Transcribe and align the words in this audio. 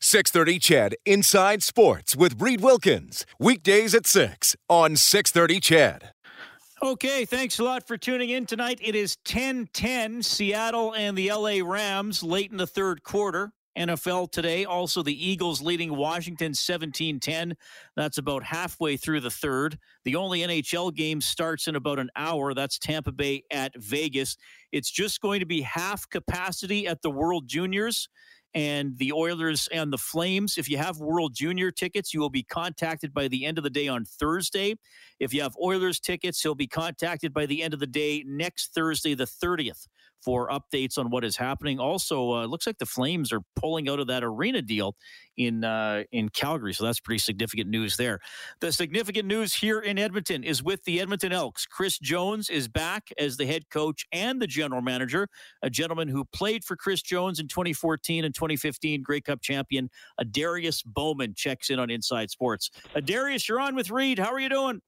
630 0.00 0.58
CHED 0.60 0.96
Inside 1.04 1.62
Sports 1.62 2.14
with 2.14 2.40
Reed 2.40 2.60
Wilkins. 2.60 3.26
Weekdays 3.40 3.94
at 3.94 4.06
6 4.06 4.54
on 4.68 4.94
630 4.94 5.60
CHED. 5.60 6.12
Okay, 6.80 7.24
thanks 7.24 7.58
a 7.58 7.64
lot 7.64 7.88
for 7.88 7.96
tuning 7.96 8.30
in 8.30 8.46
tonight. 8.46 8.78
It 8.80 8.94
is 8.94 9.16
10-10, 9.24 10.24
Seattle 10.24 10.94
and 10.94 11.18
the 11.18 11.32
LA 11.32 11.58
Rams 11.64 12.22
late 12.22 12.52
in 12.52 12.56
the 12.56 12.68
third 12.68 13.02
quarter. 13.02 13.52
NFL 13.76 14.30
today, 14.32 14.64
also 14.64 15.02
the 15.02 15.26
Eagles 15.26 15.60
leading 15.60 15.96
Washington 15.96 16.52
17-10. 16.52 17.54
That's 17.96 18.18
about 18.18 18.42
halfway 18.42 18.96
through 18.96 19.20
the 19.20 19.30
third. 19.30 19.78
The 20.04 20.16
only 20.16 20.40
NHL 20.40 20.94
game 20.94 21.20
starts 21.20 21.68
in 21.68 21.76
about 21.76 21.98
an 21.98 22.10
hour. 22.16 22.54
That's 22.54 22.78
Tampa 22.78 23.12
Bay 23.12 23.44
at 23.50 23.76
Vegas. 23.76 24.36
It's 24.72 24.90
just 24.90 25.20
going 25.20 25.40
to 25.40 25.46
be 25.46 25.62
half 25.62 26.08
capacity 26.08 26.86
at 26.86 27.02
the 27.02 27.10
World 27.10 27.46
Juniors 27.46 28.08
and 28.54 28.96
the 28.98 29.12
Oilers 29.12 29.68
and 29.72 29.92
the 29.92 29.98
Flames. 29.98 30.58
If 30.58 30.68
you 30.68 30.78
have 30.78 30.98
World 30.98 31.34
Junior 31.34 31.70
tickets, 31.70 32.14
you 32.14 32.20
will 32.20 32.30
be 32.30 32.42
contacted 32.42 33.12
by 33.12 33.28
the 33.28 33.44
end 33.44 33.58
of 33.58 33.64
the 33.64 33.70
day 33.70 33.88
on 33.88 34.04
Thursday. 34.04 34.76
If 35.20 35.34
you 35.34 35.42
have 35.42 35.54
Oilers 35.62 36.00
tickets, 36.00 36.44
you'll 36.44 36.54
be 36.54 36.66
contacted 36.66 37.32
by 37.32 37.46
the 37.46 37.62
end 37.62 37.74
of 37.74 37.80
the 37.80 37.86
day 37.86 38.24
next 38.26 38.74
Thursday, 38.74 39.14
the 39.14 39.26
30th 39.26 39.86
for 40.22 40.48
updates 40.48 40.98
on 40.98 41.10
what 41.10 41.24
is 41.24 41.36
happening. 41.36 41.78
Also, 41.78 42.32
uh, 42.32 42.46
looks 42.46 42.66
like 42.66 42.78
the 42.78 42.86
Flames 42.86 43.32
are 43.32 43.40
pulling 43.56 43.88
out 43.88 44.00
of 44.00 44.06
that 44.08 44.24
arena 44.24 44.62
deal 44.62 44.94
in 45.36 45.64
uh, 45.64 46.02
in 46.12 46.28
Calgary, 46.28 46.72
so 46.72 46.84
that's 46.84 47.00
pretty 47.00 47.18
significant 47.18 47.70
news 47.70 47.96
there. 47.96 48.18
The 48.60 48.72
significant 48.72 49.26
news 49.26 49.54
here 49.54 49.80
in 49.80 49.98
Edmonton 49.98 50.42
is 50.42 50.62
with 50.62 50.82
the 50.84 51.00
Edmonton 51.00 51.32
Elks. 51.32 51.66
Chris 51.66 51.98
Jones 51.98 52.50
is 52.50 52.68
back 52.68 53.08
as 53.18 53.36
the 53.36 53.46
head 53.46 53.68
coach 53.70 54.04
and 54.12 54.40
the 54.40 54.46
general 54.46 54.82
manager, 54.82 55.28
a 55.62 55.70
gentleman 55.70 56.08
who 56.08 56.24
played 56.32 56.64
for 56.64 56.76
Chris 56.76 57.02
Jones 57.02 57.38
in 57.38 57.48
2014 57.48 58.24
and 58.24 58.34
2015 58.34 59.02
Grey 59.02 59.20
Cup 59.20 59.40
champion. 59.40 59.88
Adarius 60.20 60.82
Bowman 60.84 61.34
checks 61.34 61.70
in 61.70 61.78
on 61.78 61.90
Inside 61.90 62.30
Sports. 62.30 62.70
Adarius, 62.96 63.48
you're 63.48 63.60
on 63.60 63.74
with 63.74 63.90
Reed. 63.90 64.18
How 64.18 64.32
are 64.32 64.40
you 64.40 64.48
doing? 64.48 64.80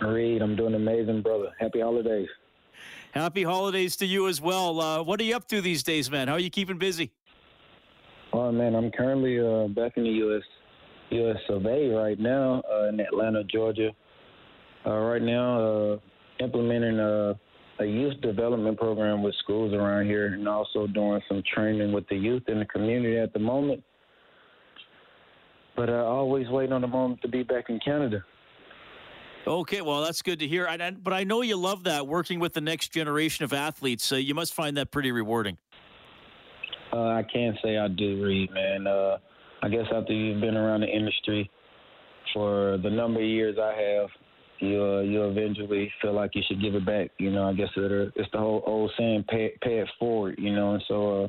Reed, 0.00 0.42
I'm 0.42 0.54
doing 0.54 0.74
amazing, 0.74 1.22
brother. 1.22 1.50
Happy 1.58 1.80
holidays. 1.80 2.28
Happy 3.18 3.42
holidays 3.42 3.96
to 3.96 4.06
you 4.06 4.28
as 4.28 4.40
well. 4.40 4.80
Uh, 4.80 5.02
what 5.02 5.20
are 5.20 5.24
you 5.24 5.34
up 5.34 5.48
to 5.48 5.60
these 5.60 5.82
days, 5.82 6.08
man? 6.08 6.28
How 6.28 6.34
are 6.34 6.38
you 6.38 6.50
keeping 6.50 6.78
busy? 6.78 7.10
Oh 8.32 8.52
man, 8.52 8.76
I'm 8.76 8.92
currently 8.92 9.40
uh, 9.40 9.66
back 9.66 9.96
in 9.96 10.04
the 10.04 10.10
U.S. 10.10 10.42
U.S. 11.10 11.36
Survey 11.48 11.88
right 11.88 12.18
now 12.20 12.62
uh, 12.72 12.88
in 12.90 13.00
Atlanta, 13.00 13.42
Georgia. 13.42 13.90
Uh, 14.86 14.98
right 14.98 15.20
now, 15.20 15.60
uh, 15.60 15.98
implementing 16.38 17.00
a, 17.00 17.34
a, 17.80 17.84
youth 17.84 18.20
development 18.20 18.78
program 18.78 19.24
with 19.24 19.34
schools 19.42 19.74
around 19.74 20.06
here, 20.06 20.26
and 20.26 20.46
also 20.46 20.86
doing 20.86 21.20
some 21.26 21.42
training 21.52 21.90
with 21.90 22.06
the 22.10 22.16
youth 22.16 22.44
in 22.46 22.60
the 22.60 22.66
community 22.66 23.18
at 23.18 23.32
the 23.32 23.40
moment. 23.40 23.82
But 25.74 25.90
I 25.90 25.98
uh, 25.98 26.04
always 26.04 26.46
waiting 26.50 26.72
on 26.72 26.82
the 26.82 26.86
moment 26.86 27.20
to 27.22 27.28
be 27.28 27.42
back 27.42 27.64
in 27.68 27.80
Canada. 27.84 28.22
Okay, 29.48 29.80
well, 29.80 30.02
that's 30.02 30.20
good 30.20 30.40
to 30.40 30.46
hear. 30.46 30.68
I, 30.68 30.90
but 30.90 31.14
I 31.14 31.24
know 31.24 31.40
you 31.40 31.56
love 31.56 31.84
that 31.84 32.06
working 32.06 32.38
with 32.38 32.52
the 32.52 32.60
next 32.60 32.88
generation 32.88 33.46
of 33.46 33.54
athletes. 33.54 34.04
So 34.04 34.16
you 34.16 34.34
must 34.34 34.52
find 34.52 34.76
that 34.76 34.90
pretty 34.90 35.10
rewarding. 35.10 35.56
Uh, 36.92 37.06
I 37.06 37.22
can't 37.32 37.56
say 37.64 37.78
I 37.78 37.88
do, 37.88 38.22
Reed, 38.22 38.50
man. 38.52 38.86
Uh, 38.86 39.16
I 39.62 39.70
guess 39.70 39.86
after 39.90 40.12
you've 40.12 40.42
been 40.42 40.54
around 40.54 40.82
the 40.82 40.88
industry 40.88 41.50
for 42.34 42.76
the 42.82 42.90
number 42.90 43.20
of 43.20 43.26
years 43.26 43.56
I 43.58 43.72
have, 43.72 44.10
you 44.58 45.00
you 45.00 45.24
eventually 45.24 45.90
feel 46.02 46.12
like 46.12 46.32
you 46.34 46.42
should 46.46 46.60
give 46.60 46.74
it 46.74 46.84
back. 46.84 47.10
You 47.18 47.30
know, 47.30 47.48
I 47.48 47.54
guess 47.54 47.68
it's 47.74 48.30
the 48.32 48.38
whole 48.38 48.62
old 48.66 48.90
saying, 48.98 49.24
pay, 49.30 49.54
pay 49.62 49.78
it 49.78 49.88
forward. 49.98 50.34
You 50.38 50.54
know, 50.54 50.74
and 50.74 50.84
so 50.88 51.24
uh, 51.24 51.28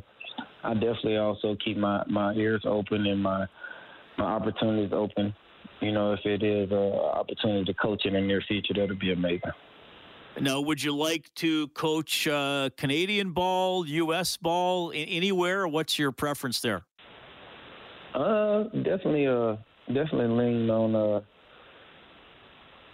I 0.63 0.73
definitely 0.73 1.17
also 1.17 1.55
keep 1.63 1.77
my 1.77 2.03
my 2.09 2.33
ears 2.33 2.63
open 2.65 3.05
and 3.05 3.23
my 3.23 3.45
my 4.17 4.25
opportunities 4.25 4.91
open 4.91 5.33
you 5.81 5.91
know, 5.91 6.13
if 6.13 6.19
it 6.25 6.44
is 6.44 6.72
an 6.72 6.78
opportunity 6.78 7.66
to 7.66 7.73
coach 7.73 8.06
in 8.06 8.13
the 8.13 8.22
near 8.22 8.41
future, 8.47 8.73
that'll 8.75 8.95
be 8.95 9.13
amazing. 9.13 9.51
Now, 10.40 10.62
would 10.62 10.81
you 10.81 10.95
like 10.95 11.34
to 11.35 11.67
coach 11.69 12.28
uh, 12.28 12.69
Canadian 12.78 13.31
ball, 13.31 13.85
U.S. 13.85 14.38
ball, 14.38 14.91
anywhere? 14.95 15.68
What's 15.68 16.00
your 16.00 16.12
preference 16.12 16.62
there? 16.62 16.84
Uh, 18.13 18.63
definitely, 18.84 19.28
uh, 19.28 19.57
definitely 19.88 20.28
lean 20.28 20.69
on 20.69 20.95
uh, 20.95 21.22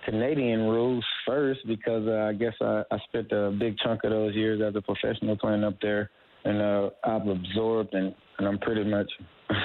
Canadian 0.05 0.61
rules 0.61 1.05
first 1.25 1.61
because 1.67 2.07
uh, 2.07 2.29
I 2.29 2.33
guess 2.33 2.53
I, 2.61 2.83
I 2.91 2.97
spent 3.09 3.31
a 3.31 3.51
big 3.51 3.77
chunk 3.79 4.03
of 4.03 4.11
those 4.11 4.33
years 4.35 4.61
as 4.61 4.75
a 4.75 4.81
professional 4.81 5.37
playing 5.37 5.63
up 5.63 5.79
there, 5.81 6.09
and 6.45 6.61
uh, 6.61 6.89
I've 7.03 7.27
absorbed 7.27 7.93
and, 7.93 8.13
and 8.37 8.47
I'm 8.47 8.59
pretty 8.59 8.83
much 8.83 9.11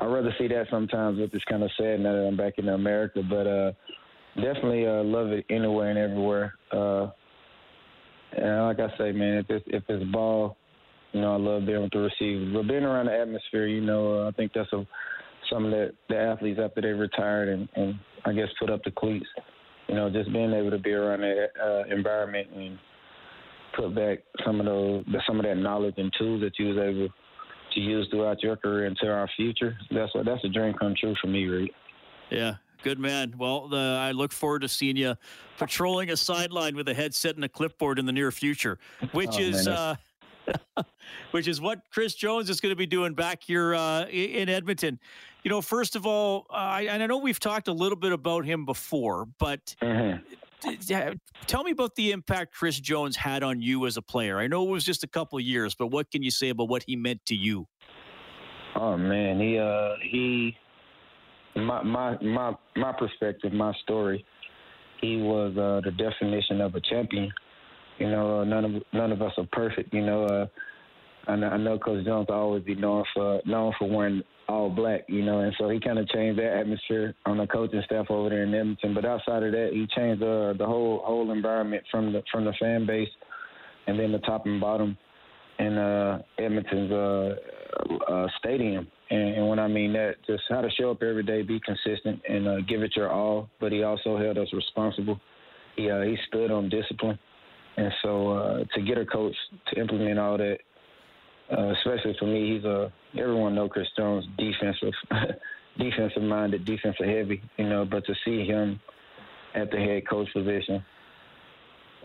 I'd 0.00 0.06
rather 0.06 0.34
see 0.38 0.48
that 0.48 0.66
sometimes, 0.70 1.18
which 1.18 1.34
is 1.34 1.42
kind 1.48 1.62
of 1.62 1.70
sad 1.76 2.00
now 2.00 2.12
that 2.12 2.26
I'm 2.26 2.36
back 2.36 2.54
in 2.58 2.68
America. 2.68 3.22
But 3.28 3.46
uh, 3.46 3.72
definitely 4.36 4.86
uh, 4.86 5.04
love 5.04 5.28
it 5.28 5.44
anywhere 5.50 5.90
and 5.90 5.98
everywhere. 5.98 6.54
Uh, 6.72 7.10
and 8.36 8.64
like 8.66 8.80
I 8.80 8.96
say, 8.98 9.12
man, 9.12 9.38
if 9.38 9.46
it's 9.48 9.64
if 9.68 9.82
it's 9.88 10.04
ball, 10.10 10.56
you 11.12 11.20
know, 11.20 11.34
I 11.34 11.38
love 11.38 11.66
being 11.66 11.78
able 11.78 11.90
to 11.90 11.98
receive. 11.98 12.52
But 12.52 12.66
being 12.66 12.82
around 12.82 13.06
the 13.06 13.16
atmosphere, 13.18 13.66
you 13.66 13.80
know, 13.80 14.24
uh, 14.24 14.28
I 14.28 14.32
think 14.32 14.52
that's 14.54 14.72
a 14.72 14.84
some 15.50 15.66
of 15.66 15.70
the, 15.70 15.92
the 16.08 16.16
athletes 16.16 16.58
after 16.62 16.80
they 16.80 16.88
retired 16.88 17.50
and, 17.50 17.68
and 17.76 17.94
I 18.24 18.32
guess 18.32 18.48
put 18.58 18.70
up 18.70 18.82
the 18.84 18.90
cleats. 18.90 19.26
You 19.88 19.94
know, 19.94 20.10
just 20.10 20.32
being 20.32 20.52
able 20.52 20.70
to 20.70 20.78
be 20.78 20.92
around 20.92 21.20
that 21.20 21.48
uh, 21.62 21.94
environment 21.94 22.48
and 22.56 22.78
put 23.76 23.94
back 23.94 24.20
some 24.44 24.60
of 24.60 24.66
those 24.66 25.04
some 25.26 25.38
of 25.38 25.44
that 25.44 25.56
knowledge 25.56 25.94
and 25.98 26.12
tools 26.18 26.40
that 26.40 26.58
you 26.58 26.68
was 26.68 26.78
able 26.78 27.08
to 27.74 27.80
use 27.80 28.08
throughout 28.10 28.42
your 28.42 28.56
career 28.56 28.86
into 28.86 29.10
our 29.10 29.28
future. 29.36 29.76
That's 29.90 30.14
what 30.14 30.24
that's 30.24 30.44
a 30.44 30.48
dream 30.48 30.74
come 30.74 30.94
true 30.98 31.14
for 31.20 31.28
me, 31.28 31.46
Reed. 31.46 31.70
Yeah, 32.30 32.56
good 32.82 32.98
man. 32.98 33.34
Well, 33.36 33.68
uh, 33.72 33.98
I 33.98 34.12
look 34.12 34.32
forward 34.32 34.62
to 34.62 34.68
seeing 34.68 34.96
you 34.96 35.16
patrolling 35.58 36.10
a 36.10 36.16
sideline 36.16 36.76
with 36.76 36.88
a 36.88 36.94
headset 36.94 37.36
and 37.36 37.44
a 37.44 37.48
clipboard 37.48 37.98
in 37.98 38.06
the 38.06 38.12
near 38.12 38.30
future, 38.30 38.78
which 39.12 39.34
oh, 39.34 39.40
is. 39.40 39.68
Uh, 39.68 39.96
which 41.30 41.48
is 41.48 41.58
what 41.58 41.80
Chris 41.90 42.14
Jones 42.14 42.50
is 42.50 42.60
going 42.60 42.70
to 42.70 42.76
be 42.76 42.84
doing 42.84 43.14
back 43.14 43.42
here 43.42 43.74
uh, 43.74 44.04
in 44.08 44.50
Edmonton. 44.50 45.00
You 45.42 45.50
know, 45.50 45.62
first 45.62 45.96
of 45.96 46.04
all, 46.04 46.44
uh, 46.50 46.56
I, 46.56 46.82
and 46.82 47.02
I 47.02 47.06
know 47.06 47.16
we've 47.16 47.40
talked 47.40 47.66
a 47.66 47.72
little 47.72 47.96
bit 47.96 48.12
about 48.12 48.44
him 48.44 48.66
before, 48.66 49.26
but 49.38 49.74
mm-hmm 49.80 50.22
tell 51.46 51.62
me 51.62 51.70
about 51.70 51.94
the 51.94 52.12
impact 52.12 52.54
Chris 52.54 52.78
Jones 52.78 53.16
had 53.16 53.42
on 53.42 53.60
you 53.60 53.86
as 53.86 53.96
a 53.96 54.02
player. 54.02 54.38
I 54.38 54.46
know 54.46 54.66
it 54.66 54.70
was 54.70 54.84
just 54.84 55.04
a 55.04 55.08
couple 55.08 55.38
years, 55.40 55.74
but 55.74 55.88
what 55.88 56.10
can 56.10 56.22
you 56.22 56.30
say 56.30 56.50
about 56.50 56.68
what 56.68 56.84
he 56.86 56.96
meant 56.96 57.24
to 57.26 57.34
you? 57.34 57.66
Oh 58.76 58.96
man, 58.96 59.40
he 59.40 59.58
uh 59.58 59.94
he 60.10 60.56
my 61.56 61.82
my 61.82 62.18
my 62.20 62.52
my 62.76 62.92
perspective, 62.92 63.52
my 63.52 63.72
story. 63.82 64.24
He 65.00 65.18
was 65.18 65.56
uh 65.56 65.80
the 65.84 65.92
definition 65.92 66.60
of 66.60 66.74
a 66.74 66.80
champion. 66.80 67.32
You 67.98 68.10
know, 68.10 68.40
uh, 68.40 68.44
none 68.44 68.64
of 68.64 68.82
none 68.92 69.12
of 69.12 69.22
us 69.22 69.32
are 69.38 69.46
perfect. 69.52 69.94
You 69.94 70.04
know, 70.04 70.24
uh, 70.24 70.46
I 71.30 71.36
know, 71.36 71.48
I 71.48 71.56
know 71.56 71.78
Coach 71.78 72.04
Jones 72.04 72.26
always 72.28 72.64
be 72.64 72.74
known 72.74 73.04
for 73.14 73.40
known 73.46 73.72
for 73.78 73.88
wearing 73.88 74.22
all 74.48 74.70
black, 74.70 75.02
you 75.08 75.24
know, 75.24 75.40
and 75.40 75.54
so 75.58 75.68
he 75.68 75.80
kind 75.80 75.98
of 75.98 76.08
changed 76.08 76.38
that 76.38 76.58
atmosphere 76.58 77.14
on 77.26 77.38
the 77.38 77.46
coaching 77.46 77.82
staff 77.86 78.06
over 78.10 78.28
there 78.28 78.42
in 78.42 78.54
Edmonton. 78.54 78.94
But 78.94 79.04
outside 79.04 79.42
of 79.42 79.52
that, 79.52 79.70
he 79.72 79.86
changed 79.96 80.22
uh, 80.22 80.52
the 80.52 80.66
whole 80.66 81.02
whole 81.04 81.30
environment 81.30 81.82
from 81.90 82.12
the 82.12 82.22
from 82.30 82.44
the 82.44 82.52
fan 82.60 82.86
base, 82.86 83.08
and 83.86 83.98
then 83.98 84.12
the 84.12 84.18
top 84.18 84.46
and 84.46 84.60
bottom 84.60 84.96
in 85.58 85.78
uh, 85.78 86.22
Edmonton's 86.38 86.92
uh, 86.92 87.34
uh, 88.10 88.26
stadium. 88.38 88.86
And, 89.10 89.36
and 89.36 89.48
when 89.48 89.58
I 89.58 89.68
mean 89.68 89.92
that, 89.92 90.14
just 90.26 90.42
how 90.48 90.60
to 90.60 90.70
show 90.70 90.90
up 90.90 91.02
every 91.02 91.22
day, 91.22 91.42
be 91.42 91.60
consistent, 91.60 92.20
and 92.28 92.48
uh, 92.48 92.60
give 92.68 92.82
it 92.82 92.96
your 92.96 93.10
all. 93.10 93.48
But 93.60 93.72
he 93.72 93.82
also 93.82 94.18
held 94.18 94.38
us 94.38 94.48
responsible. 94.52 95.20
He 95.76 95.90
uh, 95.90 96.02
he 96.02 96.16
stood 96.28 96.50
on 96.50 96.68
discipline, 96.68 97.18
and 97.76 97.92
so 98.02 98.32
uh, 98.32 98.64
to 98.74 98.82
get 98.82 98.98
a 98.98 99.06
coach 99.06 99.34
to 99.72 99.80
implement 99.80 100.18
all 100.18 100.38
that 100.38 100.58
uh, 101.52 101.72
especially 101.72 102.16
for 102.18 102.26
me, 102.26 102.54
he's 102.54 102.64
a 102.64 102.92
everyone 103.18 103.54
know 103.54 103.68
Chris 103.68 103.88
Jones 103.96 104.24
defensive, 104.38 104.92
defensive 105.78 106.22
minded, 106.22 106.64
defensive 106.64 107.06
heavy. 107.06 107.42
You 107.58 107.68
know, 107.68 107.84
but 107.84 108.04
to 108.06 108.14
see 108.24 108.46
him 108.46 108.80
at 109.54 109.70
the 109.70 109.76
head 109.76 110.08
coach 110.08 110.28
position, 110.32 110.84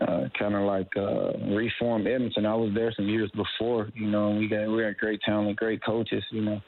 uh, 0.00 0.24
kind 0.38 0.54
of 0.54 0.62
like 0.62 0.88
uh, 0.96 1.32
reform 1.54 2.06
Edmonton. 2.06 2.46
I 2.46 2.54
was 2.54 2.72
there 2.74 2.92
some 2.94 3.08
years 3.08 3.30
before. 3.30 3.88
You 3.94 4.08
know, 4.10 4.30
we 4.30 4.48
got 4.48 4.68
we 4.68 4.82
got 4.82 4.96
great 4.98 5.20
talent, 5.22 5.56
great 5.56 5.82
coaches. 5.84 6.24
You 6.30 6.42
know, 6.42 6.60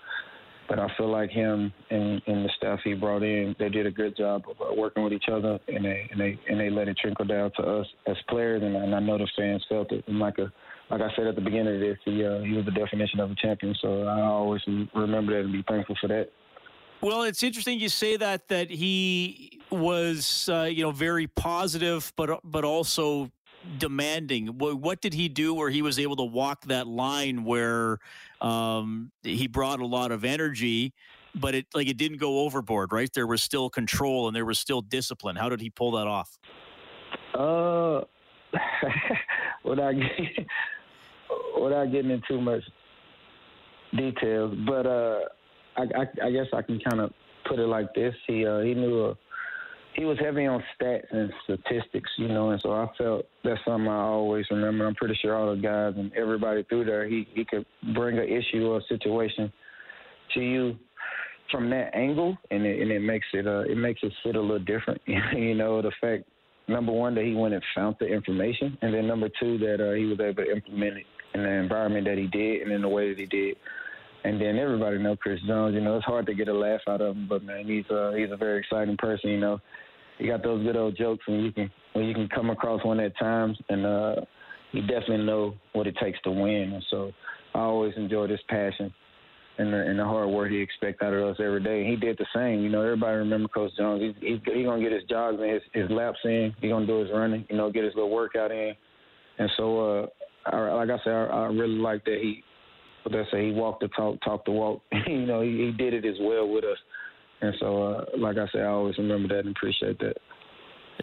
but 0.69 0.79
I 0.79 0.89
feel 0.97 1.11
like 1.11 1.31
him 1.31 1.73
and, 1.91 2.23
and 2.27 2.45
the 2.45 2.51
staff 2.57 2.79
he 2.85 2.95
brought 2.95 3.23
in, 3.23 3.55
they 3.59 3.69
did 3.69 3.87
a 3.87 3.91
good 3.91 4.17
job 4.17 4.45
of 4.49 4.57
uh, 4.61 4.75
working 4.75 5.03
with 5.03 5.13
each 5.13 5.29
other, 5.31 5.59
and 5.69 5.85
they 5.85 6.09
and 6.11 6.21
they 6.21 6.39
and 6.49 6.59
they 6.59 6.71
let 6.71 6.89
it 6.89 6.97
trickle 6.99 7.25
down 7.25 7.51
to 7.57 7.63
us 7.63 7.87
as 8.07 8.17
players, 8.29 8.63
and, 8.63 8.77
and 8.77 8.95
I 8.95 9.01
know 9.01 9.19
the 9.19 9.29
fans 9.37 9.65
felt 9.69 9.93
it. 9.93 10.05
And 10.09 10.19
like 10.19 10.39
a 10.39 10.53
like 10.93 11.00
I 11.00 11.17
said 11.17 11.27
at 11.27 11.35
the 11.35 11.41
beginning 11.41 11.75
of 11.75 11.81
this, 11.81 11.99
he 12.05 12.25
uh, 12.25 12.41
he 12.41 12.53
was 12.53 12.67
the 12.67 12.71
definition 12.71 13.19
of 13.21 13.31
a 13.31 13.35
champion. 13.35 13.75
So 13.81 14.03
I 14.03 14.21
always 14.21 14.61
remember 14.94 15.33
that 15.33 15.44
and 15.44 15.53
be 15.53 15.65
thankful 15.67 15.97
for 16.00 16.09
that. 16.09 16.31
Well, 17.00 17.23
it's 17.23 17.43
interesting 17.43 17.81
you 17.81 17.89
say 17.89 18.17
that 18.19 18.49
that 18.49 18.71
he 18.71 19.61
was 19.71 20.49
uh, 20.53 20.69
you 20.71 20.83
know 20.83 20.91
very 20.91 21.27
positive, 21.27 22.12
but 22.15 22.41
but 22.44 22.65
also 22.65 23.31
demanding. 23.79 24.59
What 24.59 25.00
did 25.00 25.15
he 25.15 25.29
do 25.29 25.55
where 25.55 25.71
he 25.71 25.83
was 25.83 25.99
able 25.99 26.17
to 26.17 26.25
walk 26.25 26.65
that 26.67 26.87
line 26.87 27.44
where 27.44 27.99
um, 28.41 29.12
he 29.23 29.47
brought 29.47 29.81
a 29.81 29.87
lot 29.87 30.12
of 30.12 30.25
energy, 30.25 30.93
but 31.35 31.55
it 31.55 31.67
like 31.73 31.89
it 31.89 31.97
didn't 31.97 32.19
go 32.19 32.41
overboard, 32.41 32.93
right? 32.93 33.11
There 33.15 33.27
was 33.27 33.43
still 33.43 33.71
control 33.71 34.27
and 34.27 34.37
there 34.37 34.44
was 34.44 34.59
still 34.59 34.83
discipline. 34.83 35.37
How 35.37 35.49
did 35.49 35.61
he 35.61 35.71
pull 35.71 35.93
that 35.93 36.06
off? 36.06 36.39
Uh, 37.35 38.03
without 39.65 39.94
without 41.61 41.90
getting 41.93 42.11
into 42.11 42.26
too 42.29 42.40
much 42.40 42.62
details, 43.96 44.56
but 44.67 44.87
uh, 44.87 45.20
I, 45.76 45.82
I, 45.82 46.26
I 46.26 46.31
guess 46.31 46.46
I 46.52 46.62
can 46.62 46.81
kind 46.81 47.00
of 47.00 47.12
put 47.49 47.58
it 47.58 47.67
like 47.67 47.94
this: 47.94 48.14
he 48.26 48.46
uh, 48.46 48.61
he 48.61 48.75
knew 48.75 49.06
a 49.06 49.14
he 49.94 50.05
was 50.05 50.19
heavy 50.19 50.46
on 50.46 50.62
stats 50.81 51.05
and 51.11 51.31
statistics, 51.44 52.11
you 52.17 52.29
know, 52.29 52.50
and 52.50 52.61
so 52.62 52.73
I 52.73 52.88
felt 52.96 53.26
that's 53.44 53.61
something 53.67 53.88
I 53.88 54.02
always 54.02 54.46
remember. 54.50 54.87
I'm 54.87 54.94
pretty 54.94 55.19
sure 55.20 55.37
all 55.37 55.55
the 55.55 55.61
guys 55.61 55.94
and 55.96 56.12
everybody 56.14 56.62
through 56.64 56.87
there, 56.87 57.06
he 57.08 57.29
he 57.34 57.44
could 57.44 57.67
bring 57.94 58.19
an 58.19 58.25
issue 58.25 58.67
or 58.67 58.79
a 58.79 58.82
situation 58.88 59.52
to 60.34 60.40
you 60.40 60.76
from 61.50 61.69
that 61.70 61.94
angle, 61.94 62.37
and 62.50 62.64
it, 62.64 62.81
and 62.81 62.90
it 62.90 63.00
makes 63.00 63.26
it 63.34 63.46
uh 63.46 63.61
it 63.61 63.76
makes 63.76 64.00
it 64.02 64.12
sit 64.25 64.37
a 64.37 64.40
little 64.40 64.58
different. 64.58 65.00
you 65.06 65.55
know, 65.55 65.82
the 65.82 65.93
fact 66.00 66.25
number 66.69 66.93
one 66.93 67.14
that 67.14 67.25
he 67.25 67.34
went 67.34 67.55
and 67.55 67.62
found 67.75 67.96
the 68.00 68.06
information, 68.06 68.79
and 68.82 68.94
then 68.94 69.06
number 69.06 69.29
two 69.40 69.58
that 69.58 69.75
uh, 69.75 69.94
he 69.94 70.06
was 70.06 70.19
able 70.20 70.44
to 70.44 70.50
implement 70.50 70.99
it 70.99 71.06
in 71.34 71.43
the 71.43 71.49
environment 71.49 72.06
that 72.06 72.19
he 72.19 72.26
did 72.26 72.62
and 72.62 72.73
in 72.73 72.82
the 72.82 72.88
way 72.88 73.08
that 73.11 73.19
he 73.19 73.26
did. 73.26 73.56
And 74.25 74.40
then 74.40 74.58
everybody 74.58 74.99
know 74.99 75.17
Chris 75.17 75.40
Jones. 75.46 75.75
You 75.75 75.81
know, 75.81 75.96
it's 75.96 76.05
hard 76.05 76.26
to 76.26 76.34
get 76.34 76.49
a 76.49 76.55
laugh 76.55 76.81
out 76.88 77.00
of 77.00 77.17
him, 77.17 77.26
but 77.29 77.43
man, 77.43 77.67
he's 77.67 77.88
uh, 77.90 78.12
he's 78.17 78.31
a 78.31 78.37
very 78.37 78.61
exciting 78.61 78.96
person. 78.96 79.31
You 79.31 79.40
know, 79.40 79.61
he 80.19 80.29
got 80.29 80.43
those 80.43 80.62
good 80.64 80.76
old 80.76 80.96
jokes 80.96 81.26
when 81.26 81.40
you 81.40 81.52
can 81.52 81.70
when 81.94 82.05
you 82.05 82.14
can 82.14 82.29
come 82.29 82.50
across 82.50 82.84
one 82.84 83.00
at 83.00 83.19
times, 83.19 83.58
and 83.69 83.84
uh, 83.84 84.14
he 84.70 84.81
definitely 84.81 85.25
know 85.25 85.55
what 85.73 85.87
it 85.87 85.96
takes 86.00 86.20
to 86.23 86.31
win. 86.31 86.73
And 86.75 86.84
so 86.90 87.11
I 87.55 87.61
always 87.61 87.94
enjoy 87.96 88.29
this 88.29 88.40
passion 88.49 88.93
and 89.58 89.73
the, 89.73 89.76
and 89.76 89.99
the 89.99 90.05
hard 90.05 90.31
work 90.31 90.50
he 90.50 90.58
expects 90.58 91.02
out 91.02 91.12
of 91.12 91.23
us 91.25 91.37
every 91.38 91.62
day. 91.62 91.82
And 91.82 91.90
he 91.90 91.96
did 91.96 92.19
the 92.19 92.26
same. 92.34 92.62
You 92.62 92.70
know, 92.70 92.82
everybody 92.82 93.17
remember 93.17 93.49
Coach 93.49 93.73
Jones. 93.76 94.02
He's 94.02 94.14
he's, 94.20 94.55
he's 94.55 94.64
gonna 94.64 94.82
get 94.82 94.93
his 94.93 95.05
jogs 95.08 95.38
in, 95.43 95.49
his, 95.49 95.62
his 95.73 95.90
laps 95.90 96.19
in. 96.25 96.55
He's 96.61 96.70
gonna 96.70 96.87
do 96.87 97.00
his 97.00 97.11
running. 97.12 97.44
You 97.50 97.56
know, 97.56 97.70
get 97.70 97.84
his 97.84 97.94
little 97.94 98.11
workout 98.11 98.50
in. 98.50 98.75
And 99.38 99.50
so, 99.56 99.81
uh, 99.81 100.06
I, 100.47 100.59
like 100.73 100.91
I 100.91 100.99
said, 101.05 101.12
I, 101.12 101.25
I 101.27 101.47
really 101.47 101.79
like 101.79 102.05
that 102.05 102.19
he. 102.21 102.43
What 103.03 103.12
they 103.12 103.25
say, 103.33 103.47
he 103.47 103.53
walked 103.53 103.81
the 103.81 103.89
talk, 103.89 104.21
talked 104.25 104.44
the 104.44 104.53
walk. 104.53 104.81
you 105.09 105.27
know, 105.27 105.41
he, 105.41 105.50
he 105.50 105.73
did 105.73 105.93
it 105.93 106.05
as 106.05 106.15
well 106.21 106.49
with 106.49 106.62
us. 106.62 106.79
And 107.41 107.53
so, 107.59 107.83
uh, 107.83 108.05
like 108.17 108.37
I 108.37 108.47
said, 108.53 108.62
I 108.62 108.67
always 108.67 108.97
remember 108.97 109.27
that 109.35 109.44
and 109.44 109.56
appreciate 109.56 109.99
that. 109.99 110.17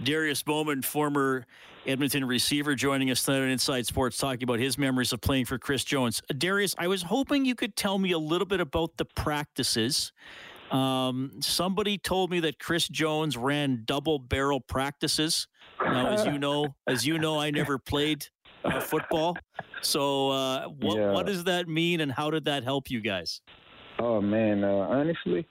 Darius 0.02 0.42
Bowman, 0.42 0.82
former 0.82 1.46
Edmonton 1.86 2.26
receiver, 2.26 2.76
joining 2.76 3.12
us 3.12 3.24
tonight 3.24 3.40
on 3.42 3.50
Inside 3.50 3.86
Sports, 3.86 4.18
talking 4.18 4.44
about 4.44 4.60
his 4.60 4.78
memories 4.78 5.12
of 5.12 5.20
playing 5.20 5.46
for 5.46 5.58
Chris 5.58 5.84
Jones. 5.84 6.22
Darius, 6.38 6.76
I 6.78 6.88
was 6.88 7.02
hoping 7.02 7.46
you 7.46 7.56
could 7.56 7.76
tell 7.76 7.98
me 7.98 8.12
a 8.12 8.18
little 8.18 8.48
bit 8.48 8.62
about 8.62 8.96
the 8.98 9.06
practices. 9.06 10.14
Um, 10.72 11.32
somebody 11.42 11.98
told 11.98 12.30
me 12.30 12.40
that 12.42 12.60
Chris 12.60 12.88
Jones 12.88 13.36
ran 13.36 13.84
double 13.86 14.20
barrel 14.20 14.62
practices. 14.62 15.48
Now, 15.82 16.12
as 16.12 16.26
you 16.26 16.38
know, 16.38 16.76
as 16.88 17.08
you 17.08 17.18
know, 17.18 17.40
I 17.40 17.52
never 17.52 17.80
played 17.80 18.28
uh, 18.64 18.80
football. 18.80 19.38
So, 19.82 20.30
uh, 20.32 20.68
what 20.68 20.98
yeah. 20.98 21.12
what 21.12 21.26
does 21.26 21.44
that 21.46 21.68
mean, 21.68 22.02
and 22.02 22.12
how 22.12 22.30
did 22.30 22.46
that 22.46 22.64
help 22.64 22.90
you 22.90 23.02
guys? 23.02 23.42
Oh 24.00 24.22
man, 24.22 24.64
uh, 24.64 24.88
honestly, 24.90 25.46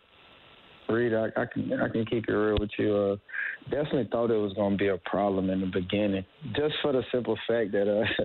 Reed, 0.88 1.14
I, 1.14 1.26
I, 1.36 1.46
can 1.46 1.72
I 1.80 1.88
can 1.88 2.04
keep 2.06 2.28
it 2.28 2.32
real 2.32 2.58
with 2.58 2.70
you. 2.78 2.94
Uh, 2.94 3.16
definitely 3.70 4.08
thought 4.10 4.30
it 4.30 4.36
was 4.36 4.52
going 4.54 4.72
to 4.72 4.78
be 4.78 4.88
a 4.88 4.98
problem 4.98 5.50
in 5.50 5.60
the 5.60 5.66
beginning, 5.66 6.24
just 6.54 6.74
for 6.82 6.92
the 6.92 7.02
simple 7.12 7.38
fact 7.46 7.72
that 7.72 7.88
uh, 7.90 8.24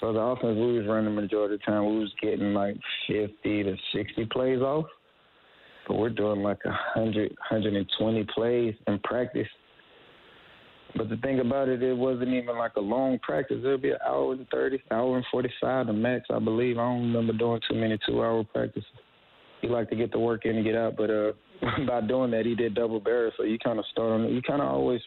for 0.00 0.12
the 0.12 0.20
offense 0.20 0.56
we 0.56 0.78
was 0.78 0.86
running 0.86 1.14
the 1.14 1.20
majority 1.20 1.54
of 1.54 1.60
the 1.60 1.66
time, 1.66 1.86
we 1.86 1.98
was 1.98 2.12
getting 2.22 2.54
like 2.54 2.76
50 3.08 3.62
to 3.64 3.76
60 3.94 4.26
plays 4.26 4.60
off, 4.60 4.86
but 5.88 5.96
we're 5.96 6.10
doing 6.10 6.42
like 6.42 6.64
100, 6.64 7.30
120 7.30 8.26
plays 8.34 8.74
in 8.86 8.98
practice. 9.00 9.48
But 10.96 11.08
the 11.08 11.16
thing 11.16 11.40
about 11.40 11.68
it, 11.68 11.82
it 11.82 11.96
wasn't 11.96 12.28
even 12.28 12.56
like 12.56 12.76
a 12.76 12.80
long 12.80 13.18
practice. 13.18 13.58
It'll 13.58 13.78
be 13.78 13.90
an 13.90 13.98
hour 14.06 14.32
and 14.32 14.46
30, 14.48 14.82
hour 14.92 15.16
and 15.16 15.26
45 15.30 15.88
the 15.88 15.92
max, 15.92 16.26
I 16.30 16.38
believe. 16.38 16.78
I 16.78 16.82
don't 16.82 17.12
remember 17.12 17.32
doing 17.32 17.60
too 17.68 17.74
many 17.74 17.98
two-hour 18.06 18.44
practices 18.44 18.84
he 19.64 19.70
liked 19.70 19.90
to 19.90 19.96
get 19.96 20.12
the 20.12 20.18
work 20.18 20.44
in 20.44 20.56
and 20.56 20.64
get 20.64 20.76
out. 20.76 20.96
But 20.96 21.10
uh, 21.10 21.32
by 21.86 22.00
doing 22.02 22.30
that, 22.32 22.44
he 22.46 22.54
did 22.54 22.74
double 22.74 23.00
barrel. 23.00 23.32
So 23.36 23.44
you 23.44 23.58
kind 23.58 23.78
of 23.78 23.84
start 23.90 24.20
on. 24.20 24.32
You 24.32 24.42
kind 24.42 24.60
of 24.60 24.68
always 24.68 25.00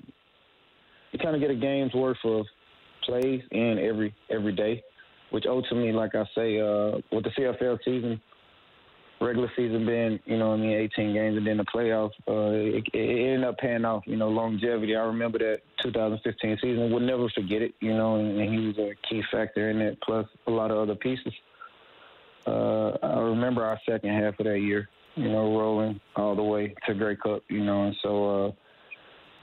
you 1.11 1.19
kind 1.19 1.35
of 1.35 1.41
get 1.41 1.51
a 1.51 1.55
game's 1.55 1.93
worth 1.93 2.17
of 2.25 2.45
plays 3.03 3.41
in 3.51 3.79
every 3.79 4.13
every 4.29 4.53
day, 4.53 4.83
which 5.31 5.45
ultimately, 5.47 5.91
like 5.91 6.15
I 6.15 6.23
say, 6.35 6.59
uh, 6.59 6.97
with 7.11 7.23
the 7.23 7.31
CFL 7.37 7.77
season, 7.85 8.19
regular 9.19 9.51
season 9.55 9.85
being 9.85 10.19
you 10.25 10.37
know 10.37 10.53
I 10.53 10.57
mean 10.57 10.71
18 10.71 11.13
games 11.13 11.37
and 11.37 11.47
then 11.47 11.57
the 11.57 11.65
playoffs, 11.65 12.11
uh, 12.27 12.77
it, 12.77 12.83
it 12.93 13.33
ended 13.33 13.43
up 13.43 13.57
paying 13.57 13.85
off. 13.85 14.03
You 14.05 14.17
know 14.17 14.29
longevity. 14.29 14.95
I 14.95 15.01
remember 15.01 15.39
that 15.39 15.59
2015 15.83 16.57
season. 16.61 16.91
We'll 16.91 16.99
never 16.99 17.29
forget 17.29 17.61
it. 17.61 17.73
You 17.79 17.95
know, 17.95 18.17
and, 18.17 18.39
and 18.39 18.53
he 18.53 18.67
was 18.67 18.77
a 18.77 18.93
key 19.09 19.21
factor 19.31 19.69
in 19.69 19.81
it, 19.81 19.97
plus 20.03 20.27
a 20.47 20.51
lot 20.51 20.71
of 20.71 20.77
other 20.77 20.95
pieces 20.95 21.33
uh, 22.47 22.97
I 23.03 23.19
remember 23.19 23.63
our 23.63 23.79
second 23.87 24.09
half 24.09 24.39
of 24.39 24.45
that 24.45 24.59
year, 24.59 24.87
you 25.15 25.29
know, 25.29 25.57
rolling 25.57 25.99
all 26.15 26.35
the 26.35 26.43
way 26.43 26.73
to 26.87 26.93
Grey 26.93 27.17
Cup, 27.17 27.43
you 27.49 27.63
know, 27.63 27.87
and 27.87 27.95
so, 28.01 28.45
uh, 28.45 28.51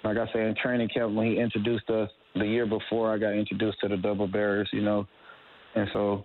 like 0.05 0.17
I 0.17 0.31
said, 0.33 0.43
in 0.43 0.55
training 0.61 0.89
camp 0.89 1.15
when 1.15 1.27
he 1.27 1.39
introduced 1.39 1.89
us 1.91 2.09
the 2.35 2.47
year 2.47 2.67
before, 2.67 3.13
I 3.13 3.19
got 3.19 3.35
introduced 3.35 3.81
to 3.81 3.89
the 3.89 3.97
double 3.97 4.27
barriers, 4.27 4.69
you 4.73 4.83
know, 4.83 5.07
and 5.75 5.89
so 5.93 6.25